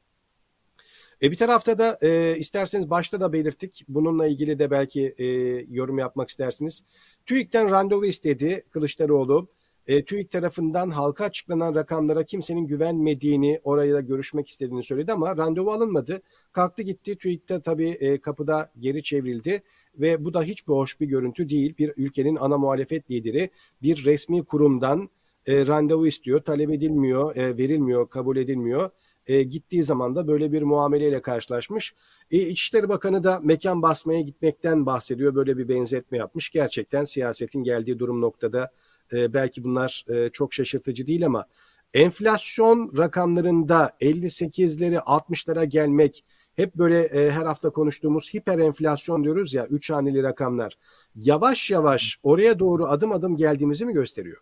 [1.21, 3.85] E bir tarafta da e, isterseniz başta da belirttik.
[3.87, 5.25] Bununla ilgili de belki e,
[5.69, 6.83] yorum yapmak istersiniz.
[7.25, 9.47] TÜİK'ten randevu istedi Kılıçdaroğlu.
[9.87, 16.21] E, TÜİK tarafından halka açıklanan rakamlara kimsenin güvenmediğini, orayla görüşmek istediğini söyledi ama randevu alınmadı.
[16.51, 17.17] Kalktı gitti.
[17.17, 19.63] TÜİK'te tabii e, kapıda geri çevrildi
[19.99, 21.73] ve bu da hiç hoş bir görüntü değil.
[21.77, 23.49] Bir ülkenin ana muhalefet lideri
[23.81, 25.09] bir resmi kurumdan
[25.45, 28.89] e, randevu istiyor, talep edilmiyor, e, verilmiyor, kabul edilmiyor.
[29.27, 31.95] E, gittiği zaman da böyle bir muameleyle karşılaşmış.
[32.31, 35.35] E, İçişleri Bakanı da mekan basmaya gitmekten bahsediyor.
[35.35, 36.49] Böyle bir benzetme yapmış.
[36.49, 38.71] Gerçekten siyasetin geldiği durum noktada
[39.13, 41.45] e, belki bunlar e, çok şaşırtıcı değil ama
[41.93, 46.23] enflasyon rakamlarında 58'leri 60'lara gelmek
[46.55, 50.77] hep böyle e, her hafta konuştuğumuz hiper enflasyon diyoruz ya 3 haneli rakamlar.
[51.15, 54.41] Yavaş yavaş oraya doğru adım adım geldiğimizi mi gösteriyor?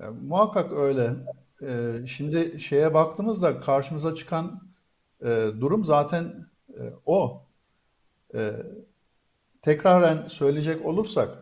[0.00, 1.10] E, muhakkak öyle.
[1.62, 4.60] E, şimdi şeye baktığımızda karşımıza çıkan
[5.22, 7.46] e, durum zaten e, o.
[8.34, 8.52] E,
[9.62, 11.38] tekraren söyleyecek olursak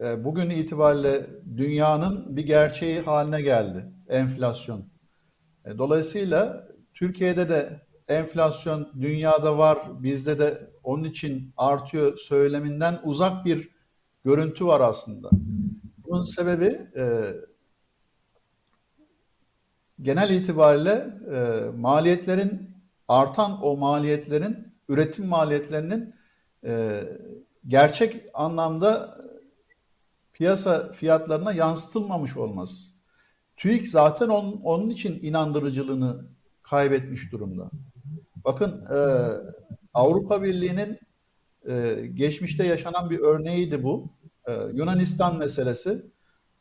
[0.00, 1.26] e, bugün itibariyle
[1.56, 4.84] dünyanın bir gerçeği haline geldi enflasyon.
[5.64, 13.68] E, dolayısıyla Türkiye'de de enflasyon dünyada var, bizde de onun için artıyor söyleminden uzak bir
[14.24, 15.30] görüntü var aslında.
[16.06, 17.34] Bunun sebebi e,
[20.02, 22.70] genel itibariyle e, maliyetlerin
[23.08, 26.14] artan o maliyetlerin üretim maliyetlerinin
[26.64, 27.02] e,
[27.68, 29.18] gerçek anlamda
[30.32, 32.96] piyasa fiyatlarına yansıtılmamış olması.
[33.56, 36.24] TÜİK zaten onun, onun için inandırıcılığını
[36.62, 37.70] kaybetmiş durumda.
[38.46, 38.98] Bakın e,
[39.94, 40.98] Avrupa Birliği'nin
[41.68, 44.10] e, geçmişte yaşanan bir örneğiydi bu.
[44.48, 46.02] E, Yunanistan meselesi.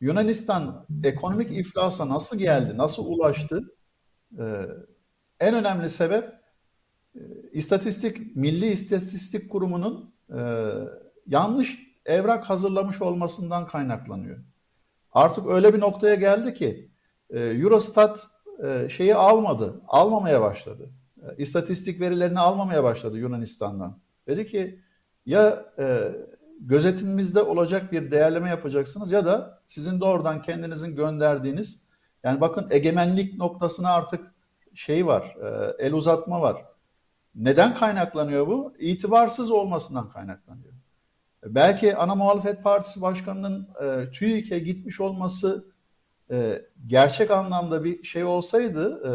[0.01, 3.73] Yunanistan ekonomik iflasa nasıl geldi, nasıl ulaştı?
[4.39, 4.65] E,
[5.39, 6.33] en önemli sebep
[7.15, 7.19] e,
[7.51, 10.39] istatistik, Milli İstatistik Kurumu'nun e,
[11.27, 14.37] yanlış evrak hazırlamış olmasından kaynaklanıyor.
[15.11, 16.89] Artık öyle bir noktaya geldi ki
[17.29, 18.27] e, Eurostat
[18.63, 20.89] e, şeyi almadı, almamaya başladı.
[21.25, 23.99] E, istatistik verilerini almamaya başladı Yunanistan'dan.
[24.27, 24.79] Dedi ki
[25.25, 26.11] ya e,
[26.59, 31.85] gözetimimizde olacak bir değerleme yapacaksınız ya da sizin doğrudan kendinizin gönderdiğiniz
[32.23, 34.35] yani bakın egemenlik noktasına artık
[34.73, 36.65] şey var, e, el uzatma var.
[37.35, 38.73] Neden kaynaklanıyor bu?
[38.79, 40.73] İtibarsız olmasından kaynaklanıyor.
[41.45, 45.65] Belki ana muhalefet partisi başkanının e, TÜİK'e gitmiş olması
[46.31, 49.11] e, gerçek anlamda bir şey olsaydı, e,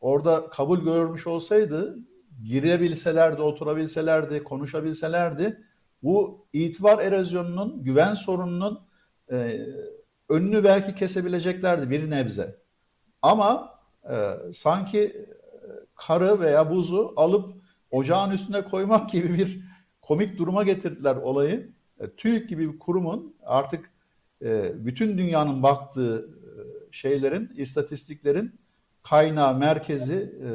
[0.00, 1.98] orada kabul görmüş olsaydı,
[2.44, 5.62] girebilselerdi, oturabilselerdi, konuşabilselerdi,
[6.02, 8.80] bu itibar erozyonunun, güven sorununun
[9.32, 9.60] e,
[10.28, 12.56] önünü belki kesebileceklerdi bir nebze.
[13.22, 13.80] Ama
[14.10, 14.14] e,
[14.52, 15.26] sanki e,
[15.94, 17.54] karı veya buzu alıp
[17.90, 19.60] ocağın üstüne koymak gibi bir
[20.02, 21.72] komik duruma getirdiler olayı.
[22.00, 23.90] E, TÜİK gibi bir kurumun artık
[24.42, 26.50] e, bütün dünyanın baktığı e,
[26.92, 28.60] şeylerin, istatistiklerin
[29.08, 30.48] kaynağı, merkezi e,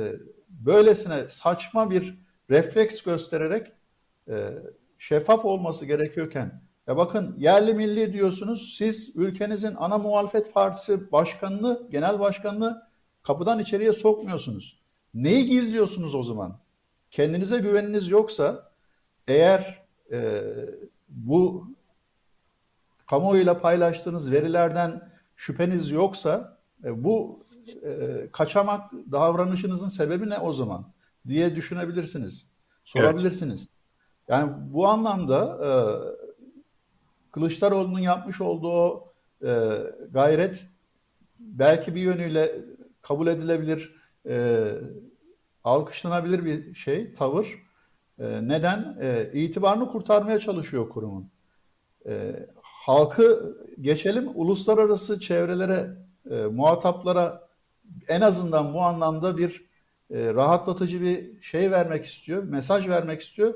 [0.50, 2.16] böylesine saçma bir
[2.50, 3.72] refleks göstererek
[4.98, 12.20] şeffaf olması gerekiyorken ya bakın yerli milli diyorsunuz siz ülkenizin ana muhalefet partisi başkanını, genel
[12.20, 12.88] başkanını
[13.24, 14.82] kapıdan içeriye sokmuyorsunuz.
[15.14, 16.60] Neyi gizliyorsunuz o zaman?
[17.12, 18.72] Kendinize güveniniz yoksa
[19.28, 20.42] eğer e,
[21.10, 21.68] bu
[23.08, 27.41] kamuoyuyla paylaştığınız verilerden şüpheniz yoksa e, bu
[27.84, 30.86] e, kaçamak davranışınızın sebebi ne o zaman
[31.28, 32.52] diye düşünebilirsiniz.
[32.84, 33.70] Sorabilirsiniz.
[33.70, 33.82] Evet.
[34.28, 35.72] Yani bu anlamda e,
[37.32, 39.04] Kılıçdaroğlu'nun yapmış olduğu
[39.44, 39.78] e,
[40.12, 40.66] gayret
[41.40, 42.56] belki bir yönüyle
[43.02, 43.96] kabul edilebilir,
[44.28, 44.68] e,
[45.64, 47.64] alkışlanabilir bir şey, tavır.
[48.20, 48.98] E, neden?
[49.02, 51.30] E, itibarını kurtarmaya çalışıyor kurumun.
[52.06, 55.98] E, halkı geçelim uluslararası çevrelere,
[56.32, 57.51] e, muhataplara
[58.08, 59.66] en azından bu anlamda bir
[60.12, 63.54] e, rahatlatıcı bir şey vermek istiyor, mesaj vermek istiyor.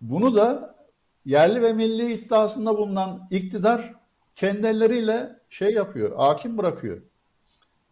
[0.00, 0.76] Bunu da
[1.24, 3.94] yerli ve milli iddiasında bulunan iktidar
[4.36, 7.02] kendi elleriyle şey yapıyor, hakim bırakıyor.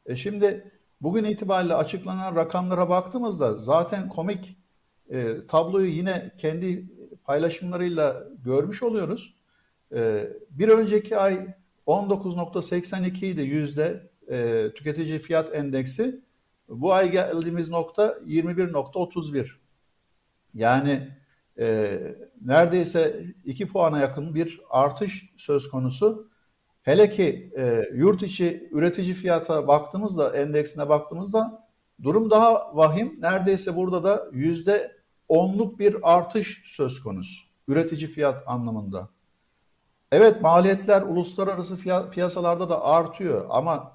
[0.06, 4.56] E şimdi bugün itibariyle açıklanan rakamlara baktığımızda zaten komik
[5.10, 6.88] e, tabloyu yine kendi
[7.24, 9.34] paylaşımlarıyla görmüş oluyoruz.
[9.94, 11.46] E, bir önceki ay
[11.86, 16.20] 19.82 idi yüzde e, tüketici fiyat endeksi.
[16.68, 19.50] Bu ay geldiğimiz nokta 21.31.
[20.54, 21.08] Yani
[21.58, 21.98] e,
[22.44, 26.28] neredeyse 2 puana yakın bir artış söz konusu.
[26.82, 31.68] Hele ki e, yurt içi üretici fiyata baktığımızda, endeksine baktığımızda
[32.02, 33.20] durum daha vahim.
[33.20, 34.96] Neredeyse burada da yüzde
[35.28, 39.08] onluk bir artış söz konusu üretici fiyat anlamında.
[40.12, 43.93] Evet maliyetler uluslararası fiyat, piyasalarda da artıyor ama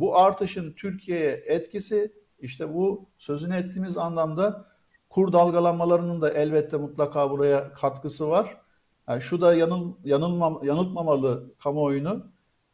[0.00, 4.66] bu artışın Türkiye'ye etkisi işte bu sözünü ettiğimiz anlamda
[5.10, 8.60] kur dalgalanmalarının da elbette mutlaka buraya katkısı var.
[9.08, 12.26] Yani şu da yanıl, yanılmam, yanıltmamalı kamuoyunu.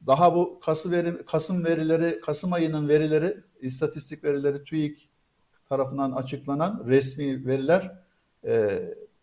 [0.06, 5.10] Daha bu Kasım, veri, Kasım verileri, Kasım ayının verileri, istatistik verileri TÜİK
[5.68, 7.92] tarafından açıklanan resmi veriler
[8.44, 8.82] e,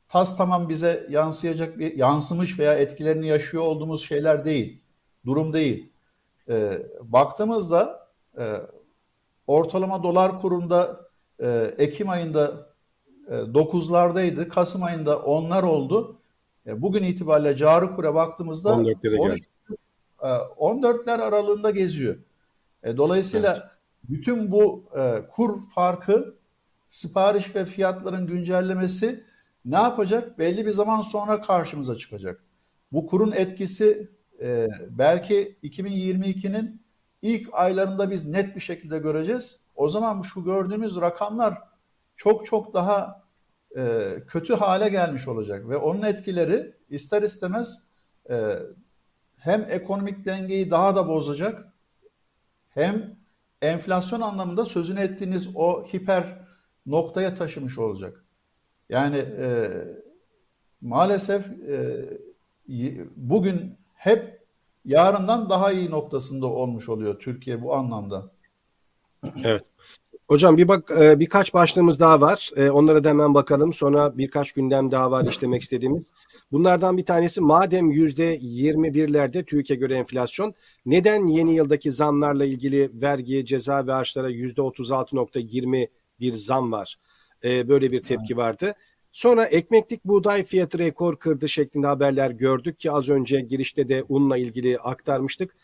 [0.09, 4.81] tas tamam bize yansıyacak bir yansımış veya etkilerini yaşıyor olduğumuz şeyler değil.
[5.25, 5.89] Durum değil.
[6.49, 8.07] E, baktığımızda
[8.37, 8.61] e,
[9.47, 11.01] ortalama dolar kurunda
[11.39, 12.67] e, Ekim ayında
[13.27, 14.47] e, 9'lardaydı.
[14.47, 16.17] Kasım ayında 10'lar oldu.
[16.65, 19.41] E, bugün itibariyle cari kura baktığımızda 14'lere
[20.19, 22.15] 14'ler e, aralığında geziyor.
[22.83, 23.63] E, dolayısıyla evet.
[24.09, 26.35] bütün bu e, kur farkı
[26.89, 29.23] sipariş ve fiyatların güncellemesi
[29.65, 30.39] ne yapacak?
[30.39, 32.43] Belli bir zaman sonra karşımıza çıkacak.
[32.91, 36.81] Bu kurun etkisi e, belki 2022'nin
[37.21, 39.67] ilk aylarında biz net bir şekilde göreceğiz.
[39.75, 41.61] O zaman şu gördüğümüz rakamlar
[42.15, 43.23] çok çok daha
[43.77, 47.87] e, kötü hale gelmiş olacak ve onun etkileri ister istemez
[48.29, 48.55] e,
[49.37, 51.65] hem ekonomik dengeyi daha da bozacak
[52.69, 53.17] hem
[53.61, 56.37] enflasyon anlamında sözünü ettiğiniz o hiper
[56.85, 58.25] noktaya taşımış olacak.
[58.89, 59.69] Yani e,
[60.81, 62.05] maalesef e,
[63.15, 64.41] bugün hep
[64.85, 68.31] yarından daha iyi noktasında olmuş oluyor Türkiye bu anlamda.
[69.43, 69.63] Evet.
[70.27, 72.51] Hocam bir bak e, birkaç başlığımız daha var.
[72.55, 73.73] E, onlara da hemen bakalım.
[73.73, 76.11] Sonra birkaç gündem daha var işlemek istediğimiz.
[76.51, 80.53] Bunlardan bir tanesi madem yüzde 21'lerde TÜİK'e göre enflasyon
[80.85, 85.87] neden yeni yıldaki zamlarla ilgili vergi, ceza ve harçlara %36.20
[86.19, 86.99] bir zam var?
[87.43, 88.73] E, böyle bir tepki vardı.
[89.17, 94.37] Sonra ekmeklik buğday fiyatı rekor kırdı şeklinde haberler gördük ki az önce girişte de unla
[94.37, 95.55] ilgili aktarmıştık.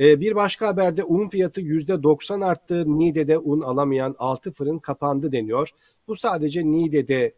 [0.00, 2.98] Ee, bir başka haberde un fiyatı %90 arttı.
[2.98, 5.70] Niğde'de un alamayan 6 fırın kapandı deniyor.
[6.08, 7.34] Bu sadece Niğde'de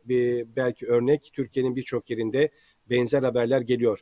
[0.56, 1.30] belki örnek.
[1.32, 2.50] Türkiye'nin birçok yerinde
[2.90, 4.00] benzer haberler geliyor.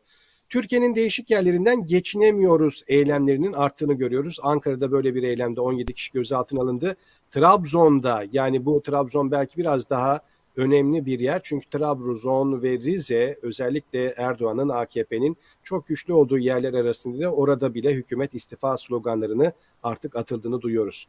[0.49, 4.39] Türkiye'nin değişik yerlerinden geçinemiyoruz eylemlerinin arttığını görüyoruz.
[4.43, 6.97] Ankara'da böyle bir eylemde 17 kişi gözaltına alındı.
[7.31, 10.30] Trabzon'da yani bu Trabzon belki biraz daha
[10.61, 11.41] önemli bir yer.
[11.45, 17.95] Çünkü Trabzon ve Rize özellikle Erdoğan'ın AKP'nin çok güçlü olduğu yerler arasında da orada bile
[17.95, 21.07] hükümet istifa sloganlarını artık atıldığını duyuyoruz.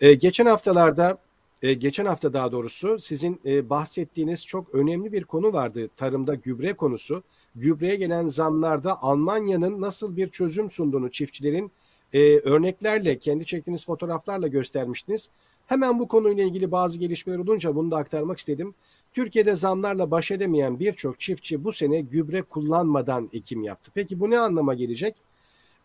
[0.00, 1.18] Ee, geçen haftalarda
[1.62, 5.88] e, geçen hafta daha doğrusu sizin e, bahsettiğiniz çok önemli bir konu vardı.
[5.96, 7.22] Tarımda gübre konusu.
[7.54, 11.72] Gübreye gelen zamlarda Almanya'nın nasıl bir çözüm sunduğunu çiftçilerin
[12.12, 15.30] e, örneklerle, kendi çektiğiniz fotoğraflarla göstermiştiniz.
[15.70, 18.74] Hemen bu konuyla ilgili bazı gelişmeler olunca bunu da aktarmak istedim.
[19.12, 23.90] Türkiye'de zamlarla baş edemeyen birçok çiftçi bu sene gübre kullanmadan ekim yaptı.
[23.94, 25.16] Peki bu ne anlama gelecek?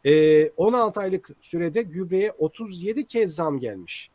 [0.05, 4.09] Ee, 16 aylık sürede gübreye 37 kez zam gelmiş.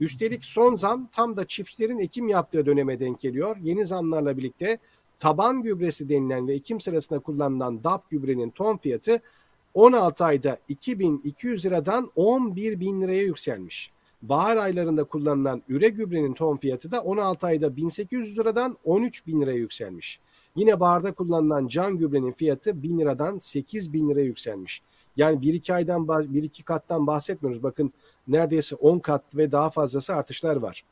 [0.00, 3.56] Üstelik son zam tam da çiftçilerin ekim yaptığı döneme denk geliyor.
[3.62, 4.78] Yeni zamlarla birlikte
[5.18, 9.20] taban gübresi denilen ve ekim sırasında kullanılan DAP gübrenin ton fiyatı
[9.74, 13.92] 16 ayda 2200 liradan 11 bin liraya yükselmiş.
[14.22, 19.56] Bahar aylarında kullanılan üre gübrenin ton fiyatı da 16 ayda 1800 liradan 13 bin liraya
[19.56, 20.20] yükselmiş.
[20.56, 24.82] Yine baharda kullanılan can gübrenin fiyatı 1000 liradan 8 bin liraya yükselmiş.
[25.16, 27.62] Yani bir iki aydan bir iki kattan bahsetmiyoruz.
[27.62, 27.92] Bakın
[28.28, 30.84] neredeyse 10 kat ve daha fazlası artışlar var.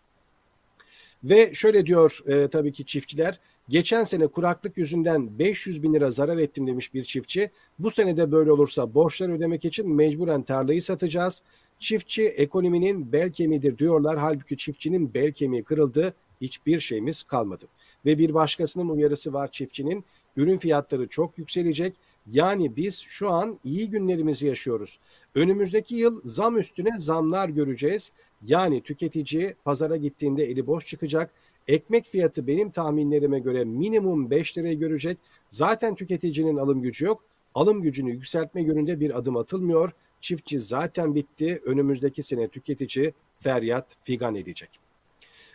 [1.24, 3.40] Ve şöyle diyor e, tabii ki çiftçiler.
[3.68, 7.50] Geçen sene kuraklık yüzünden 500 bin lira zarar ettim demiş bir çiftçi.
[7.78, 11.42] Bu sene de böyle olursa borçları ödemek için mecburen tarlayı satacağız.
[11.78, 14.18] Çiftçi ekonominin bel kemiğidir diyorlar.
[14.18, 16.14] Halbuki çiftçinin bel kemiği kırıldı.
[16.40, 17.66] Hiçbir şeyimiz kalmadı.
[18.06, 20.04] Ve bir başkasının uyarısı var çiftçinin.
[20.36, 21.94] Ürün fiyatları çok yükselecek.
[22.26, 24.98] Yani biz şu an iyi günlerimizi yaşıyoruz.
[25.34, 28.12] Önümüzdeki yıl zam üstüne zamlar göreceğiz.
[28.42, 31.30] Yani tüketici pazara gittiğinde eli boş çıkacak.
[31.68, 35.18] Ekmek fiyatı benim tahminlerime göre minimum 5 lirayı görecek.
[35.48, 37.24] Zaten tüketicinin alım gücü yok.
[37.54, 39.92] Alım gücünü yükseltme yönünde bir adım atılmıyor.
[40.20, 41.62] Çiftçi zaten bitti.
[41.64, 44.80] Önümüzdeki sene tüketici feryat figan edecek.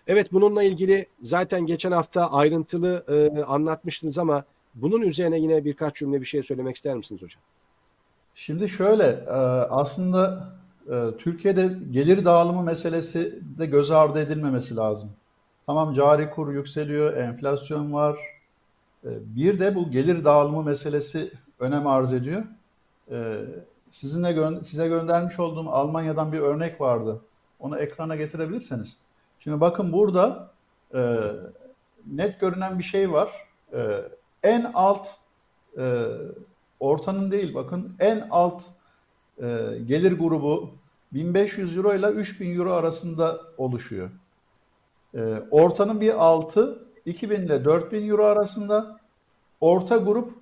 [0.08, 4.44] Evet bununla ilgili zaten geçen hafta ayrıntılı e, anlatmıştınız ama
[4.76, 7.42] bunun üzerine yine birkaç cümle bir şey söylemek ister misiniz hocam?
[8.36, 9.32] Şimdi şöyle e,
[9.70, 10.50] aslında
[10.92, 15.12] e, Türkiye'de gelir dağılımı meselesi de göz ardı edilmemesi lazım.
[15.66, 18.20] Tamam cari kur yükseliyor, enflasyon var.
[19.04, 22.44] E, bir de bu gelir dağılımı meselesi önem arz ediyor.
[23.94, 27.22] Sizinle gö size göndermiş olduğum Almanya'dan bir örnek vardı.
[27.60, 29.00] Onu ekrana getirebilirseniz.
[29.40, 30.52] Şimdi bakın burada
[32.06, 33.30] net görünen bir şey var
[34.44, 35.08] en alt
[35.78, 36.06] e,
[36.80, 38.64] ortanın değil bakın en alt
[39.38, 39.48] e,
[39.86, 40.70] gelir grubu
[41.14, 44.10] 1500 euro ile 3000 euro arasında oluşuyor.
[45.16, 49.00] E, ortanın bir altı 2000 ile 4000 euro arasında.
[49.62, 50.34] Orta grup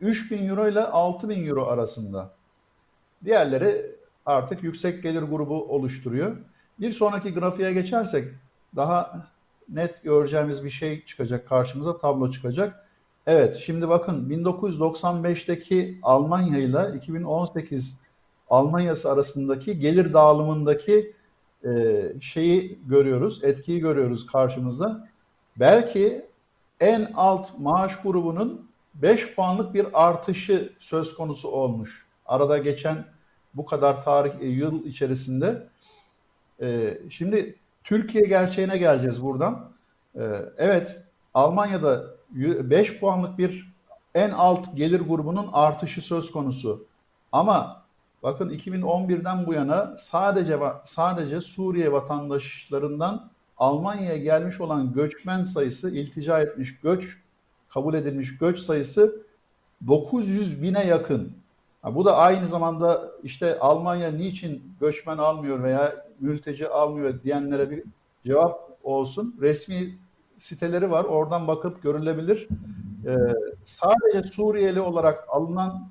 [0.00, 2.30] 3000 euro ile 6000 euro arasında.
[3.24, 3.96] Diğerleri
[4.26, 6.36] artık yüksek gelir grubu oluşturuyor.
[6.80, 8.24] Bir sonraki grafiğe geçersek
[8.76, 9.26] daha
[9.68, 12.88] net göreceğimiz bir şey çıkacak karşımıza tablo çıkacak.
[13.26, 18.02] Evet, şimdi bakın 1995'teki Almanya ile 2018
[18.50, 21.14] Almanya'sı arasındaki gelir dağılımındaki
[21.64, 25.08] e, şeyi görüyoruz, etkiyi görüyoruz karşımızda.
[25.56, 26.26] Belki
[26.80, 32.07] en alt maaş grubunun 5 puanlık bir artışı söz konusu olmuş.
[32.28, 33.04] Arada geçen
[33.54, 35.68] bu kadar tarih e, yıl içerisinde.
[36.62, 39.70] E, şimdi Türkiye gerçeğine geleceğiz buradan.
[40.14, 40.22] E,
[40.58, 41.02] evet,
[41.34, 43.72] Almanya'da 5 puanlık bir
[44.14, 46.86] en alt gelir grubunun artışı söz konusu.
[47.32, 47.82] Ama
[48.22, 56.80] bakın 2011'den bu yana sadece sadece Suriye vatandaşlarından Almanya'ya gelmiş olan göçmen sayısı, iltica etmiş
[56.80, 57.18] göç,
[57.68, 59.22] kabul edilmiş göç sayısı
[59.86, 61.32] 900 bine yakın.
[61.84, 67.84] Bu da aynı zamanda işte Almanya niçin göçmen almıyor veya mülteci almıyor diyenlere bir
[68.24, 69.36] cevap olsun.
[69.40, 69.98] Resmi
[70.38, 71.04] siteleri var.
[71.04, 72.48] Oradan bakıp görülebilir.
[73.06, 73.14] E,
[73.64, 75.88] sadece Suriyeli olarak alınan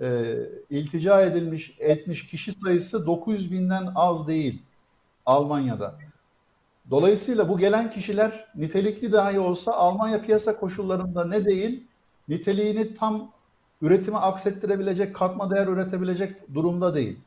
[0.00, 0.36] e,
[0.70, 4.62] iltica edilmiş etmiş kişi sayısı 900 binden az değil
[5.26, 5.94] Almanya'da.
[6.90, 11.86] Dolayısıyla bu gelen kişiler nitelikli dahi olsa Almanya piyasa koşullarında ne değil,
[12.28, 13.30] niteliğini tam
[13.84, 17.20] üretime aksettirebilecek, katma değer üretebilecek durumda değil.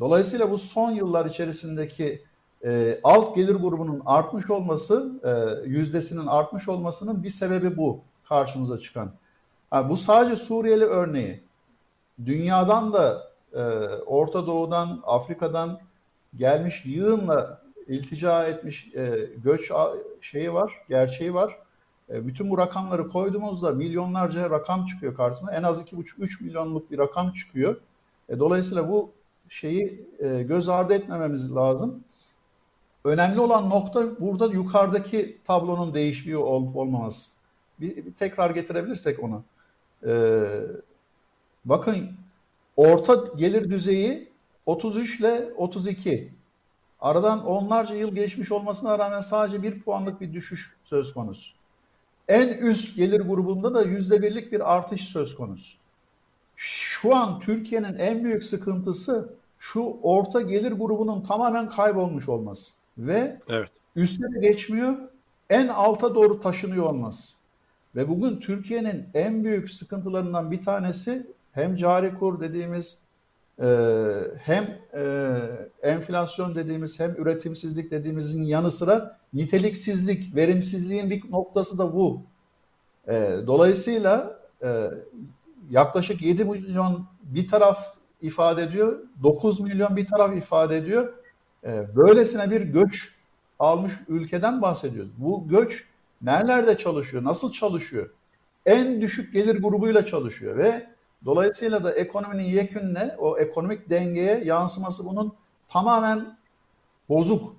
[0.00, 2.22] Dolayısıyla bu son yıllar içerisindeki
[2.64, 9.10] e, alt gelir grubunun artmış olması, e, yüzdesinin artmış olmasının bir sebebi bu karşımıza çıkan.
[9.72, 11.40] Yani bu sadece Suriyeli örneği.
[12.24, 13.62] Dünyadan da e,
[14.06, 15.80] Orta Doğu'dan, Afrika'dan
[16.36, 19.72] gelmiş yığınla iltica etmiş e, göç
[20.20, 21.63] şeyi var, gerçeği var.
[22.10, 25.52] E, bütün bu rakamları koyduğumuzda milyonlarca rakam çıkıyor karşısına.
[25.52, 27.76] En az 2,5-3 milyonluk bir rakam çıkıyor.
[28.28, 29.10] E, dolayısıyla bu
[29.48, 32.04] şeyi e, göz ardı etmememiz lazım.
[33.04, 37.30] Önemli olan nokta burada yukarıdaki tablonun değişmiyor olup olmaması.
[37.80, 39.42] Bir, bir tekrar getirebilirsek onu.
[40.06, 40.60] Ee,
[41.64, 42.10] bakın
[42.76, 44.28] orta gelir düzeyi
[44.66, 46.32] 33 ile 32.
[47.00, 51.54] Aradan onlarca yıl geçmiş olmasına rağmen sadece bir puanlık bir düşüş söz konusu.
[52.28, 55.76] En üst gelir grubunda da yüzde birlik bir artış söz konusu.
[56.56, 63.68] Şu an Türkiye'nin en büyük sıkıntısı şu orta gelir grubunun tamamen kaybolmuş olması ve evet.
[63.96, 64.94] üstüne geçmiyor,
[65.50, 67.34] en alta doğru taşınıyor olması.
[67.96, 73.02] Ve bugün Türkiye'nin en büyük sıkıntılarından bir tanesi hem cari kur dediğimiz
[73.62, 73.66] e,
[74.38, 75.36] hem e,
[75.82, 82.22] enflasyon dediğimiz hem üretimsizlik dediğimizin yanı sıra niteliksizlik, verimsizliğin bir noktası da bu.
[83.08, 84.40] E, dolayısıyla
[85.70, 87.78] yaklaşık 7 milyon bir taraf
[88.22, 91.12] ifade ediyor, 9 milyon bir taraf ifade ediyor.
[91.64, 93.14] Ee, böylesine bir göç
[93.58, 95.12] almış ülkeden bahsediyoruz.
[95.18, 95.84] Bu göç
[96.22, 98.10] nerelerde çalışıyor, nasıl çalışıyor?
[98.66, 100.86] en düşük gelir grubuyla çalışıyor ve
[101.24, 105.32] dolayısıyla da ekonominin yekününe o ekonomik dengeye yansıması bunun
[105.68, 106.38] tamamen
[107.08, 107.56] bozuk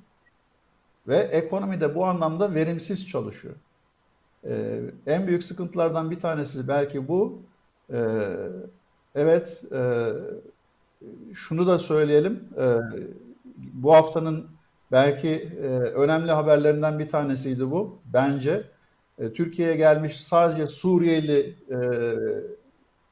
[1.08, 3.56] ve ekonomi de bu anlamda verimsiz çalışıyor.
[4.48, 7.42] Ee, en büyük sıkıntılardan bir tanesi belki bu.
[7.94, 7.98] Ee,
[9.16, 10.12] evet, e,
[11.34, 12.44] şunu da söyleyelim.
[12.58, 12.78] Ee,
[13.74, 14.48] bu haftanın
[14.92, 15.30] belki
[15.64, 18.00] e, önemli haberlerinden bir tanesiydi bu.
[18.06, 18.64] Bence
[19.20, 21.78] e, Türkiye'ye gelmiş sadece Suriyeli e,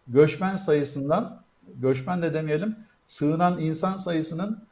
[0.08, 1.44] göçmen sayısından,
[1.76, 2.76] göçmen de demeyelim,
[3.08, 4.64] sığınan insan sayısının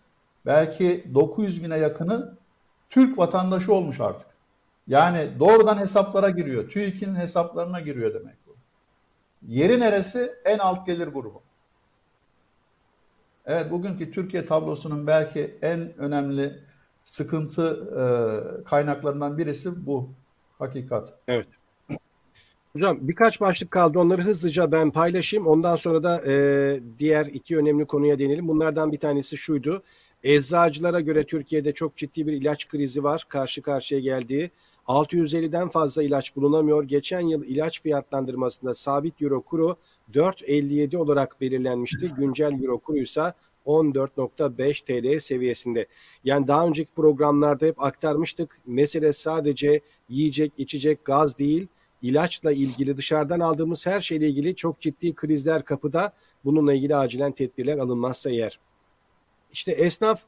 [0.46, 2.38] belki 900 bine yakını
[2.92, 4.28] Türk vatandaşı olmuş artık.
[4.88, 6.70] Yani doğrudan hesaplara giriyor.
[6.70, 8.56] TÜİK'in hesaplarına giriyor demek bu.
[9.48, 10.32] Yeri neresi?
[10.46, 11.42] En alt gelir grubu.
[13.46, 16.60] Evet bugünkü Türkiye tablosunun belki en önemli
[17.06, 18.04] sıkıntı e,
[18.64, 20.10] kaynaklarından birisi bu.
[20.60, 21.14] Hakikat.
[21.28, 21.48] Evet.
[22.74, 24.00] Hocam birkaç başlık kaldı.
[24.00, 25.48] Onları hızlıca ben paylaşayım.
[25.48, 28.48] Ondan sonra da e, diğer iki önemli konuya değinelim.
[28.48, 29.84] Bunlardan bir tanesi şuydu.
[30.24, 33.26] Eczacılara göre Türkiye'de çok ciddi bir ilaç krizi var.
[33.30, 34.52] Karşı karşıya geldiği.
[34.88, 36.84] 650'den fazla ilaç bulunamıyor.
[36.84, 39.76] Geçen yıl ilaç fiyatlandırmasında sabit euro kuru
[40.14, 42.12] 4.57 olarak belirlenmişti.
[42.18, 43.34] Güncel euro kuru ise
[43.66, 45.86] 14.5 TL seviyesinde.
[46.24, 48.60] Yani daha önceki programlarda hep aktarmıştık.
[48.66, 51.68] Mesele sadece yiyecek, içecek, gaz değil.
[52.02, 56.14] ilaçla ilgili dışarıdan aldığımız her şeyle ilgili çok ciddi krizler kapıda.
[56.46, 58.60] Bununla ilgili acilen tedbirler alınmazsa eğer.
[59.52, 60.22] İşte esnaf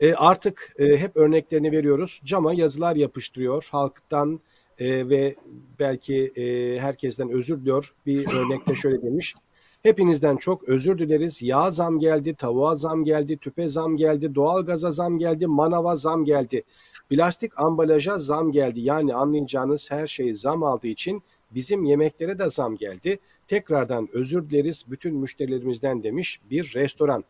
[0.00, 2.20] e, artık e, hep örneklerini veriyoruz.
[2.24, 3.68] Cama yazılar yapıştırıyor.
[3.70, 4.40] Halktan
[4.78, 5.34] e, ve
[5.78, 7.94] belki e, herkesten özür diliyor.
[8.06, 9.34] Bir örnekte şöyle demiş.
[9.82, 11.42] Hepinizden çok özür dileriz.
[11.42, 16.62] Yağ zam geldi, tavuğa zam geldi, tüpe zam geldi, doğalgaza zam geldi, manava zam geldi.
[17.10, 18.80] Plastik ambalaja zam geldi.
[18.80, 23.18] Yani anlayacağınız her şey zam aldığı için bizim yemeklere de zam geldi.
[23.48, 27.24] Tekrardan özür dileriz bütün müşterilerimizden demiş bir restoran.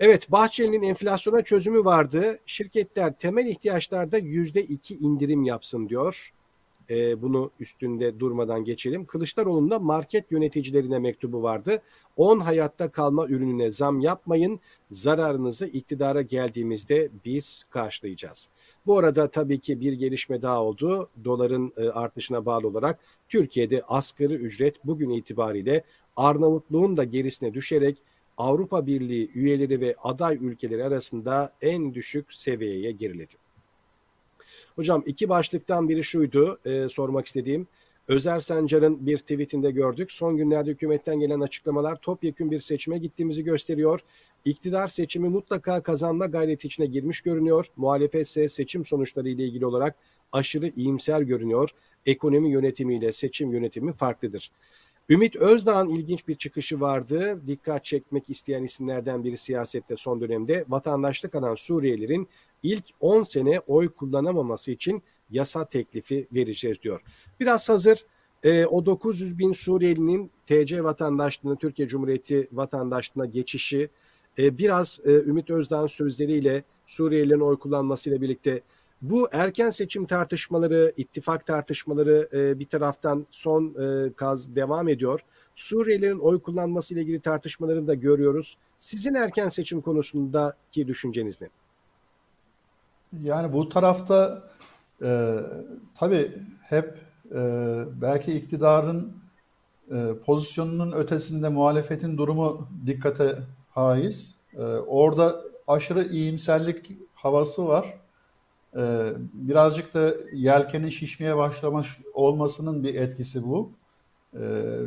[0.00, 2.38] Evet Bahçeli'nin enflasyona çözümü vardı.
[2.46, 6.32] Şirketler temel ihtiyaçlarda yüzde iki indirim yapsın diyor.
[6.90, 9.04] Ee, bunu üstünde durmadan geçelim.
[9.04, 11.82] Kılıçdaroğlu'nun da market yöneticilerine mektubu vardı.
[12.16, 14.60] 10 hayatta kalma ürününe zam yapmayın.
[14.90, 18.50] Zararınızı iktidara geldiğimizde biz karşılayacağız.
[18.86, 21.08] Bu arada tabii ki bir gelişme daha oldu.
[21.24, 25.84] Doların e, artışına bağlı olarak Türkiye'de asgari ücret bugün itibariyle
[26.16, 28.02] Arnavutluğun da gerisine düşerek
[28.38, 33.34] Avrupa Birliği üyeleri ve aday ülkeleri arasında en düşük seviyeye geriledi.
[34.76, 37.66] Hocam iki başlıktan biri şuydu e, sormak istediğim.
[38.08, 40.12] Özer Sancar'ın bir tweetinde gördük.
[40.12, 44.00] Son günlerde hükümetten gelen açıklamalar topyekun bir seçime gittiğimizi gösteriyor.
[44.44, 47.66] İktidar seçimi mutlaka kazanma gayreti içine girmiş görünüyor.
[47.76, 49.96] Muhalefet ise seçim sonuçları ile ilgili olarak
[50.32, 51.70] aşırı iyimser görünüyor.
[52.06, 54.50] Ekonomi yönetimiyle seçim yönetimi farklıdır.
[55.10, 57.42] Ümit Özdağ'ın ilginç bir çıkışı vardı.
[57.46, 60.64] Dikkat çekmek isteyen isimlerden biri siyasette son dönemde.
[60.68, 62.28] Vatandaşlık alan Suriyelilerin
[62.62, 67.00] ilk 10 sene oy kullanamaması için yasa teklifi vereceğiz diyor.
[67.40, 68.04] Biraz hazır
[68.42, 73.90] e, o 900 bin Suriyelinin TC vatandaşlığına, Türkiye Cumhuriyeti vatandaşlığına geçişi,
[74.38, 78.62] e, biraz e, Ümit Özdağ'ın sözleriyle Suriyelilerin oy kullanmasıyla birlikte
[79.02, 85.20] bu erken seçim tartışmaları, ittifak tartışmaları e, bir taraftan son e, kaz devam ediyor.
[85.56, 88.56] Suriyelilerin oy kullanması ile ilgili tartışmalarını da görüyoruz.
[88.78, 91.48] Sizin erken seçim konusundaki düşünceniz ne?
[93.22, 94.48] Yani bu tarafta
[95.02, 95.36] e,
[95.94, 96.32] tabii
[96.62, 96.98] hep
[97.34, 97.40] e,
[98.00, 99.12] belki iktidarın
[99.90, 103.38] e, pozisyonunun ötesinde muhalefetin durumu dikkate
[103.70, 104.40] haiz.
[104.54, 107.98] E, orada aşırı iyimserlik havası var.
[108.76, 113.72] E, birazcık da yelkenin şişmeye başlamış olmasının bir etkisi bu.
[114.34, 114.38] E,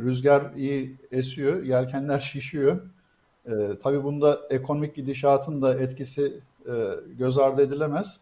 [0.02, 2.80] rüzgar iyi esiyor, yelkenler şişiyor.
[3.46, 3.52] E,
[3.82, 6.72] tabii bunda ekonomik gidişatın da etkisi e,
[7.18, 8.20] göz ardı edilemez.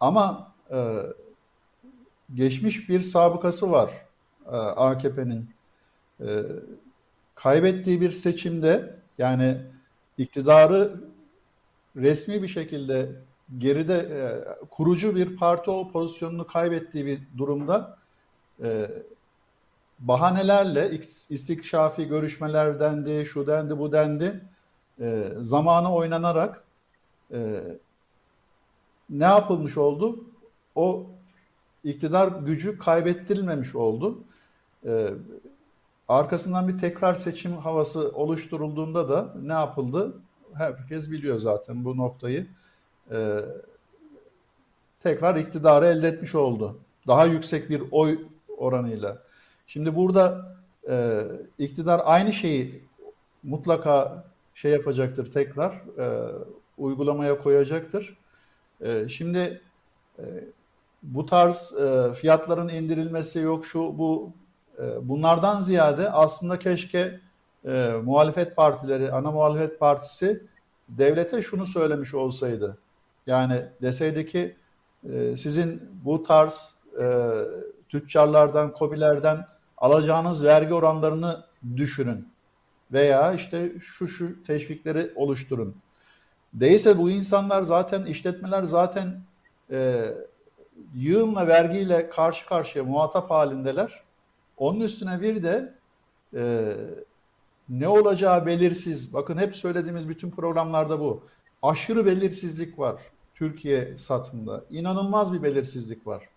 [0.00, 1.02] Ama e,
[2.34, 3.90] geçmiş bir sabıkası var
[4.46, 5.50] e, AKP'nin.
[6.20, 6.42] E,
[7.34, 9.58] kaybettiği bir seçimde yani
[10.18, 11.00] iktidarı
[11.96, 13.08] resmi bir şekilde
[13.58, 14.18] geride e,
[14.70, 17.98] kurucu bir parti o pozisyonunu kaybettiği bir durumda
[18.62, 18.90] e,
[19.98, 20.90] bahanelerle
[21.30, 24.44] istikşafi görüşmeler dendi, şu dendi, bu dendi
[25.00, 26.64] e, zamanı oynanarak
[27.32, 27.62] e,
[29.10, 30.24] ne yapılmış oldu?
[30.74, 31.06] O
[31.84, 34.18] iktidar gücü kaybettirilmemiş oldu.
[34.86, 35.10] Ee,
[36.08, 40.14] arkasından bir tekrar seçim havası oluşturulduğunda da ne yapıldı?
[40.54, 42.46] Herkes biliyor zaten bu noktayı.
[43.12, 43.38] Ee,
[45.00, 46.78] tekrar iktidarı elde etmiş oldu.
[47.06, 48.18] Daha yüksek bir oy
[48.58, 49.18] oranıyla.
[49.66, 50.56] Şimdi burada
[50.88, 51.22] e,
[51.58, 52.84] iktidar aynı şeyi
[53.42, 56.32] mutlaka şey yapacaktır tekrar e,
[56.78, 58.16] uygulamaya koyacaktır.
[58.80, 59.60] E, şimdi
[60.18, 60.24] e,
[61.02, 64.32] bu tarz e, fiyatların indirilmesi yok şu bu
[64.78, 67.20] e, bunlardan ziyade aslında keşke
[67.64, 70.42] e, muhalefet partileri, ana muhalefet partisi
[70.88, 72.78] devlete şunu söylemiş olsaydı.
[73.26, 74.56] Yani deseydi ki
[75.12, 77.30] e, sizin bu tarz e,
[77.88, 79.46] tüccarlardan, kobilerden
[79.76, 81.44] alacağınız vergi oranlarını
[81.76, 82.28] düşürün.
[82.92, 85.76] Veya işte şu şu teşvikleri oluşturun.
[86.54, 89.20] Değilse bu insanlar zaten, işletmeler zaten
[89.70, 90.10] e,
[90.94, 94.02] yığınla vergiyle karşı karşıya muhatap halindeler.
[94.56, 95.74] Onun üstüne bir de
[96.34, 96.72] e,
[97.68, 99.14] ne olacağı belirsiz.
[99.14, 101.24] Bakın hep söylediğimiz bütün programlarda bu.
[101.62, 102.96] Aşırı belirsizlik var
[103.36, 104.64] Türkiye satımında.
[104.70, 106.28] İnanılmaz bir belirsizlik var.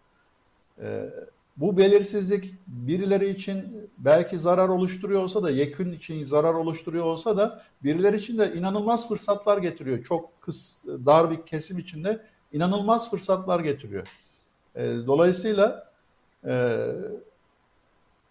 [0.82, 1.10] E,
[1.58, 7.64] bu belirsizlik birileri için belki zarar oluşturuyor olsa da, yekün için zarar oluşturuyor olsa da
[7.84, 10.04] birileri için de inanılmaz fırsatlar getiriyor.
[10.04, 14.08] Çok kıs, dar bir kesim içinde inanılmaz fırsatlar getiriyor.
[14.76, 15.91] E, dolayısıyla
[16.45, 16.86] e,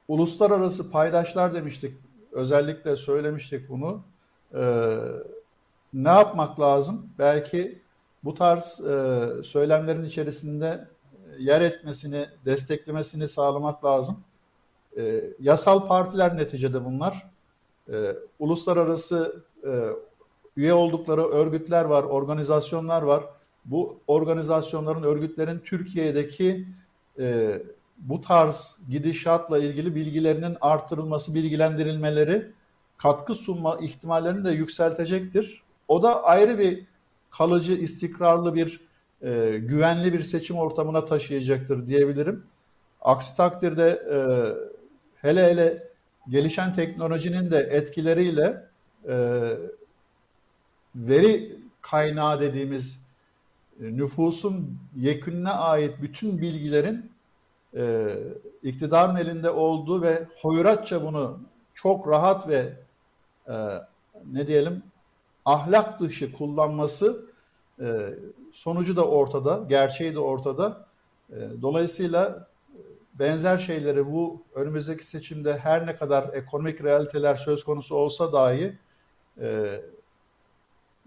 [0.09, 1.95] uluslararası paydaşlar demiştik,
[2.33, 4.03] özellikle söylemiştik bunu.
[4.55, 4.95] E,
[5.95, 7.11] ne yapmak lazım?
[7.19, 7.79] Belki
[8.25, 10.89] bu tarz e, söylemlerin içerisinde
[11.39, 14.17] yer etmesini, desteklemesini sağlamak lazım.
[14.97, 17.31] E, yasal partiler neticede bunlar.
[17.93, 19.89] E, uluslararası e,
[20.57, 23.25] üye oldukları örgütler var, organizasyonlar var.
[23.65, 26.69] Bu organizasyonların, örgütlerin Türkiye'deki
[27.19, 27.59] e,
[27.99, 32.53] bu tarz gidişatla ilgili bilgilerinin artırılması, bilgilendirilmeleri
[32.97, 35.63] katkı sunma ihtimallerini de yükseltecektir.
[35.89, 36.87] O da ayrı bir
[37.31, 38.81] kalıcı, istikrarlı bir
[39.23, 42.45] e, güvenli bir seçim ortamına taşıyacaktır diyebilirim.
[43.01, 44.19] Aksi takdirde e,
[45.15, 45.89] hele hele
[46.29, 48.65] gelişen teknolojinin de etkileriyle
[49.09, 49.17] e,
[50.95, 53.09] veri kaynağı dediğimiz
[53.81, 57.13] e, nüfusun yekününe ait bütün bilgilerin
[57.77, 58.15] e,
[58.63, 61.41] iktidarın elinde olduğu ve hoyratça bunu
[61.75, 62.73] çok rahat ve
[63.49, 63.55] e,
[64.33, 64.83] ne diyelim
[65.49, 67.27] ahlak dışı kullanması
[67.81, 68.15] e,
[68.53, 70.87] sonucu da ortada, gerçeği de ortada.
[71.31, 72.81] E, dolayısıyla e,
[73.15, 78.79] benzer şeyleri bu önümüzdeki seçimde her ne kadar ekonomik realiteler söz konusu olsa dahi
[79.41, 79.81] e,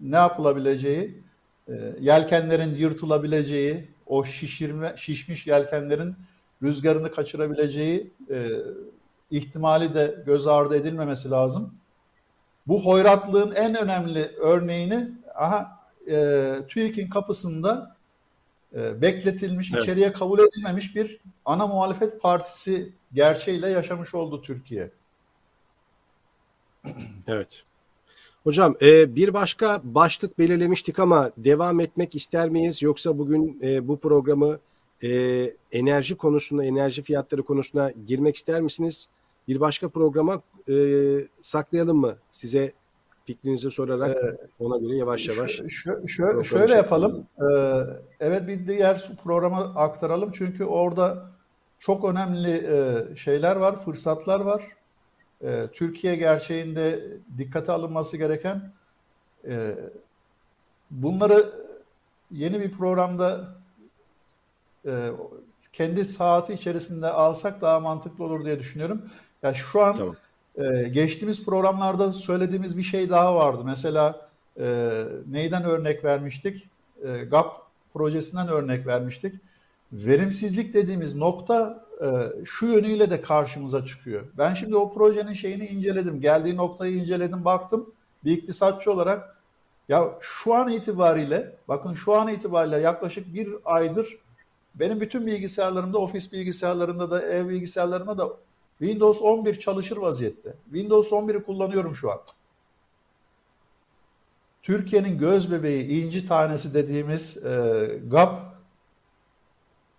[0.00, 1.22] ne yapılabileceği,
[1.68, 6.14] e, yelkenlerin yırtılabileceği, o şişirme, şişmiş yelkenlerin
[6.62, 8.48] rüzgarını kaçırabileceği e,
[9.30, 11.81] ihtimali de göz ardı edilmemesi lazım.
[12.66, 17.96] Bu hoyratlığın en önemli örneğini aha e, TÜİK'in kapısında
[18.74, 19.82] e, bekletilmiş, evet.
[19.82, 24.90] içeriye kabul edilmemiş bir ana muhalefet partisi gerçeğiyle yaşamış oldu Türkiye.
[27.28, 27.62] Evet.
[28.44, 32.82] Hocam e, bir başka başlık belirlemiştik ama devam etmek ister miyiz?
[32.82, 34.58] Yoksa bugün e, bu programı
[35.02, 35.10] e,
[35.72, 39.08] enerji konusunda, enerji fiyatları konusuna girmek ister misiniz?
[39.48, 40.74] Bir başka programa e,
[41.40, 42.16] saklayalım mı?
[42.28, 42.72] Size
[43.24, 45.50] fikrinizi sorarak ee, ona göre yavaş yavaş.
[45.68, 47.26] Şö, şö, şöyle yapalım.
[47.40, 47.44] Ee,
[48.20, 51.30] evet bir diğer programa aktaralım çünkü orada
[51.78, 54.68] çok önemli e, şeyler var, fırsatlar var.
[55.42, 58.72] E, Türkiye gerçeğinde dikkate alınması gereken
[59.46, 59.76] e,
[60.90, 61.52] bunları
[62.30, 63.54] yeni bir programda
[64.86, 65.10] e,
[65.72, 69.10] kendi saati içerisinde alsak daha mantıklı olur diye düşünüyorum.
[69.42, 70.16] Ya yani şu an tamam
[70.56, 73.62] ee, geçtiğimiz programlarda söylediğimiz bir şey daha vardı.
[73.64, 74.28] Mesela
[74.60, 76.68] e, neyden örnek vermiştik?
[77.04, 77.52] E, GAP
[77.94, 79.34] projesinden örnek vermiştik.
[79.92, 82.06] Verimsizlik dediğimiz nokta e,
[82.44, 84.22] şu yönüyle de karşımıza çıkıyor.
[84.38, 86.20] Ben şimdi o projenin şeyini inceledim.
[86.20, 87.90] Geldiği noktayı inceledim, baktım.
[88.24, 89.36] Bir iktisatçı olarak
[89.88, 94.18] ya şu an itibariyle, bakın şu an itibariyle yaklaşık bir aydır
[94.74, 98.28] benim bütün bilgisayarlarımda, ofis bilgisayarlarında da, ev bilgisayarlarında da
[98.82, 100.54] Windows 11 çalışır vaziyette.
[100.64, 102.18] Windows 11'i kullanıyorum şu an.
[104.62, 108.40] Türkiye'nin göz bebeği, inci tanesi dediğimiz e, GAP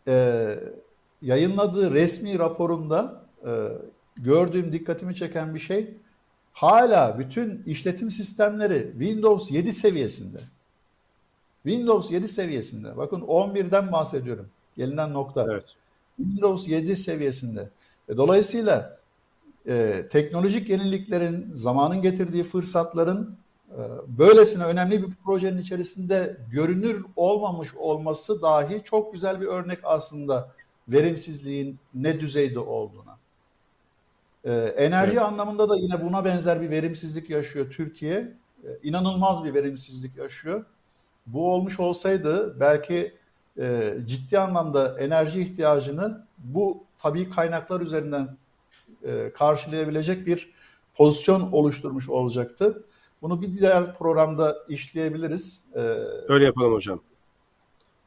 [0.07, 0.59] e,
[1.21, 3.51] yayınladığı resmi raporunda e,
[4.17, 5.93] gördüğüm dikkatimi çeken bir şey
[6.53, 10.39] hala bütün işletim sistemleri Windows 7 seviyesinde.
[11.63, 12.97] Windows 7 seviyesinde.
[12.97, 14.49] Bakın 11'den bahsediyorum.
[14.77, 15.47] Gelinen nokta.
[15.51, 15.75] Evet.
[16.17, 17.69] Windows 7 seviyesinde.
[18.09, 18.99] E, dolayısıyla
[19.67, 23.37] e, teknolojik yeniliklerin, zamanın getirdiği fırsatların
[23.71, 30.51] e, böylesine önemli bir projenin içerisinde görünür olmamış olması dahi çok güzel bir örnek aslında
[30.87, 33.17] verimsizliğin ne düzeyde olduğuna.
[34.45, 38.33] Ee, enerji anlamında da yine buna benzer bir verimsizlik yaşıyor Türkiye.
[38.63, 40.65] Ee, inanılmaz bir verimsizlik yaşıyor.
[41.25, 43.13] Bu olmuş olsaydı belki
[43.59, 48.37] e, ciddi anlamda enerji ihtiyacını bu tabii kaynaklar üzerinden
[49.03, 50.53] e, karşılayabilecek bir
[50.95, 52.83] pozisyon oluşturmuş olacaktı.
[53.21, 55.65] Bunu bir diğer programda işleyebiliriz.
[55.75, 55.79] Ee,
[56.27, 56.99] Öyle yapalım hocam.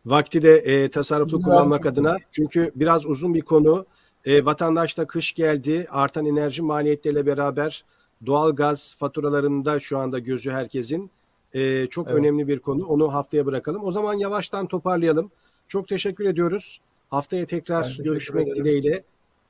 [0.06, 2.16] Vakti de e, tasarruflu kullanmak adına.
[2.32, 3.86] Çünkü biraz uzun bir konu.
[4.24, 5.86] E, vatandaşta kış geldi.
[5.90, 7.84] Artan enerji maliyetleriyle beraber
[8.26, 11.10] doğal gaz faturalarında şu anda gözü herkesin.
[11.54, 12.18] E, çok Evet.
[12.18, 12.86] önemli bir konu.
[12.86, 13.84] Onu haftaya bırakalım.
[13.84, 15.30] O zaman yavaştan toparlayalım.
[15.68, 16.80] Çok teşekkür ediyoruz.
[17.10, 18.64] Haftaya tekrar görüşmek ederim.
[18.64, 19.04] dileğiyle.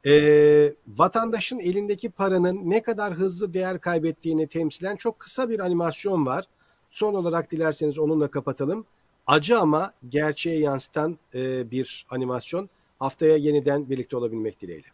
[0.07, 6.45] E, vatandaşın elindeki paranın ne kadar hızlı değer kaybettiğini temsilen çok kısa bir animasyon var.
[6.91, 8.87] Son olarak dilerseniz onunla kapatalım.
[9.27, 12.69] Acı ama gerçeğe yansıtan e, bir animasyon.
[12.99, 14.87] Haftaya yeniden birlikte olabilmek dileğiyle.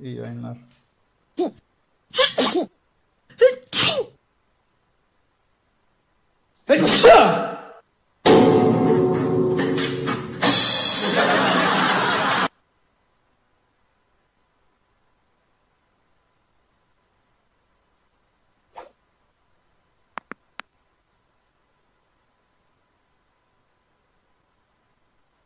[0.00, 0.58] iyi yayınlar.
[6.66, 7.12] Hıçı!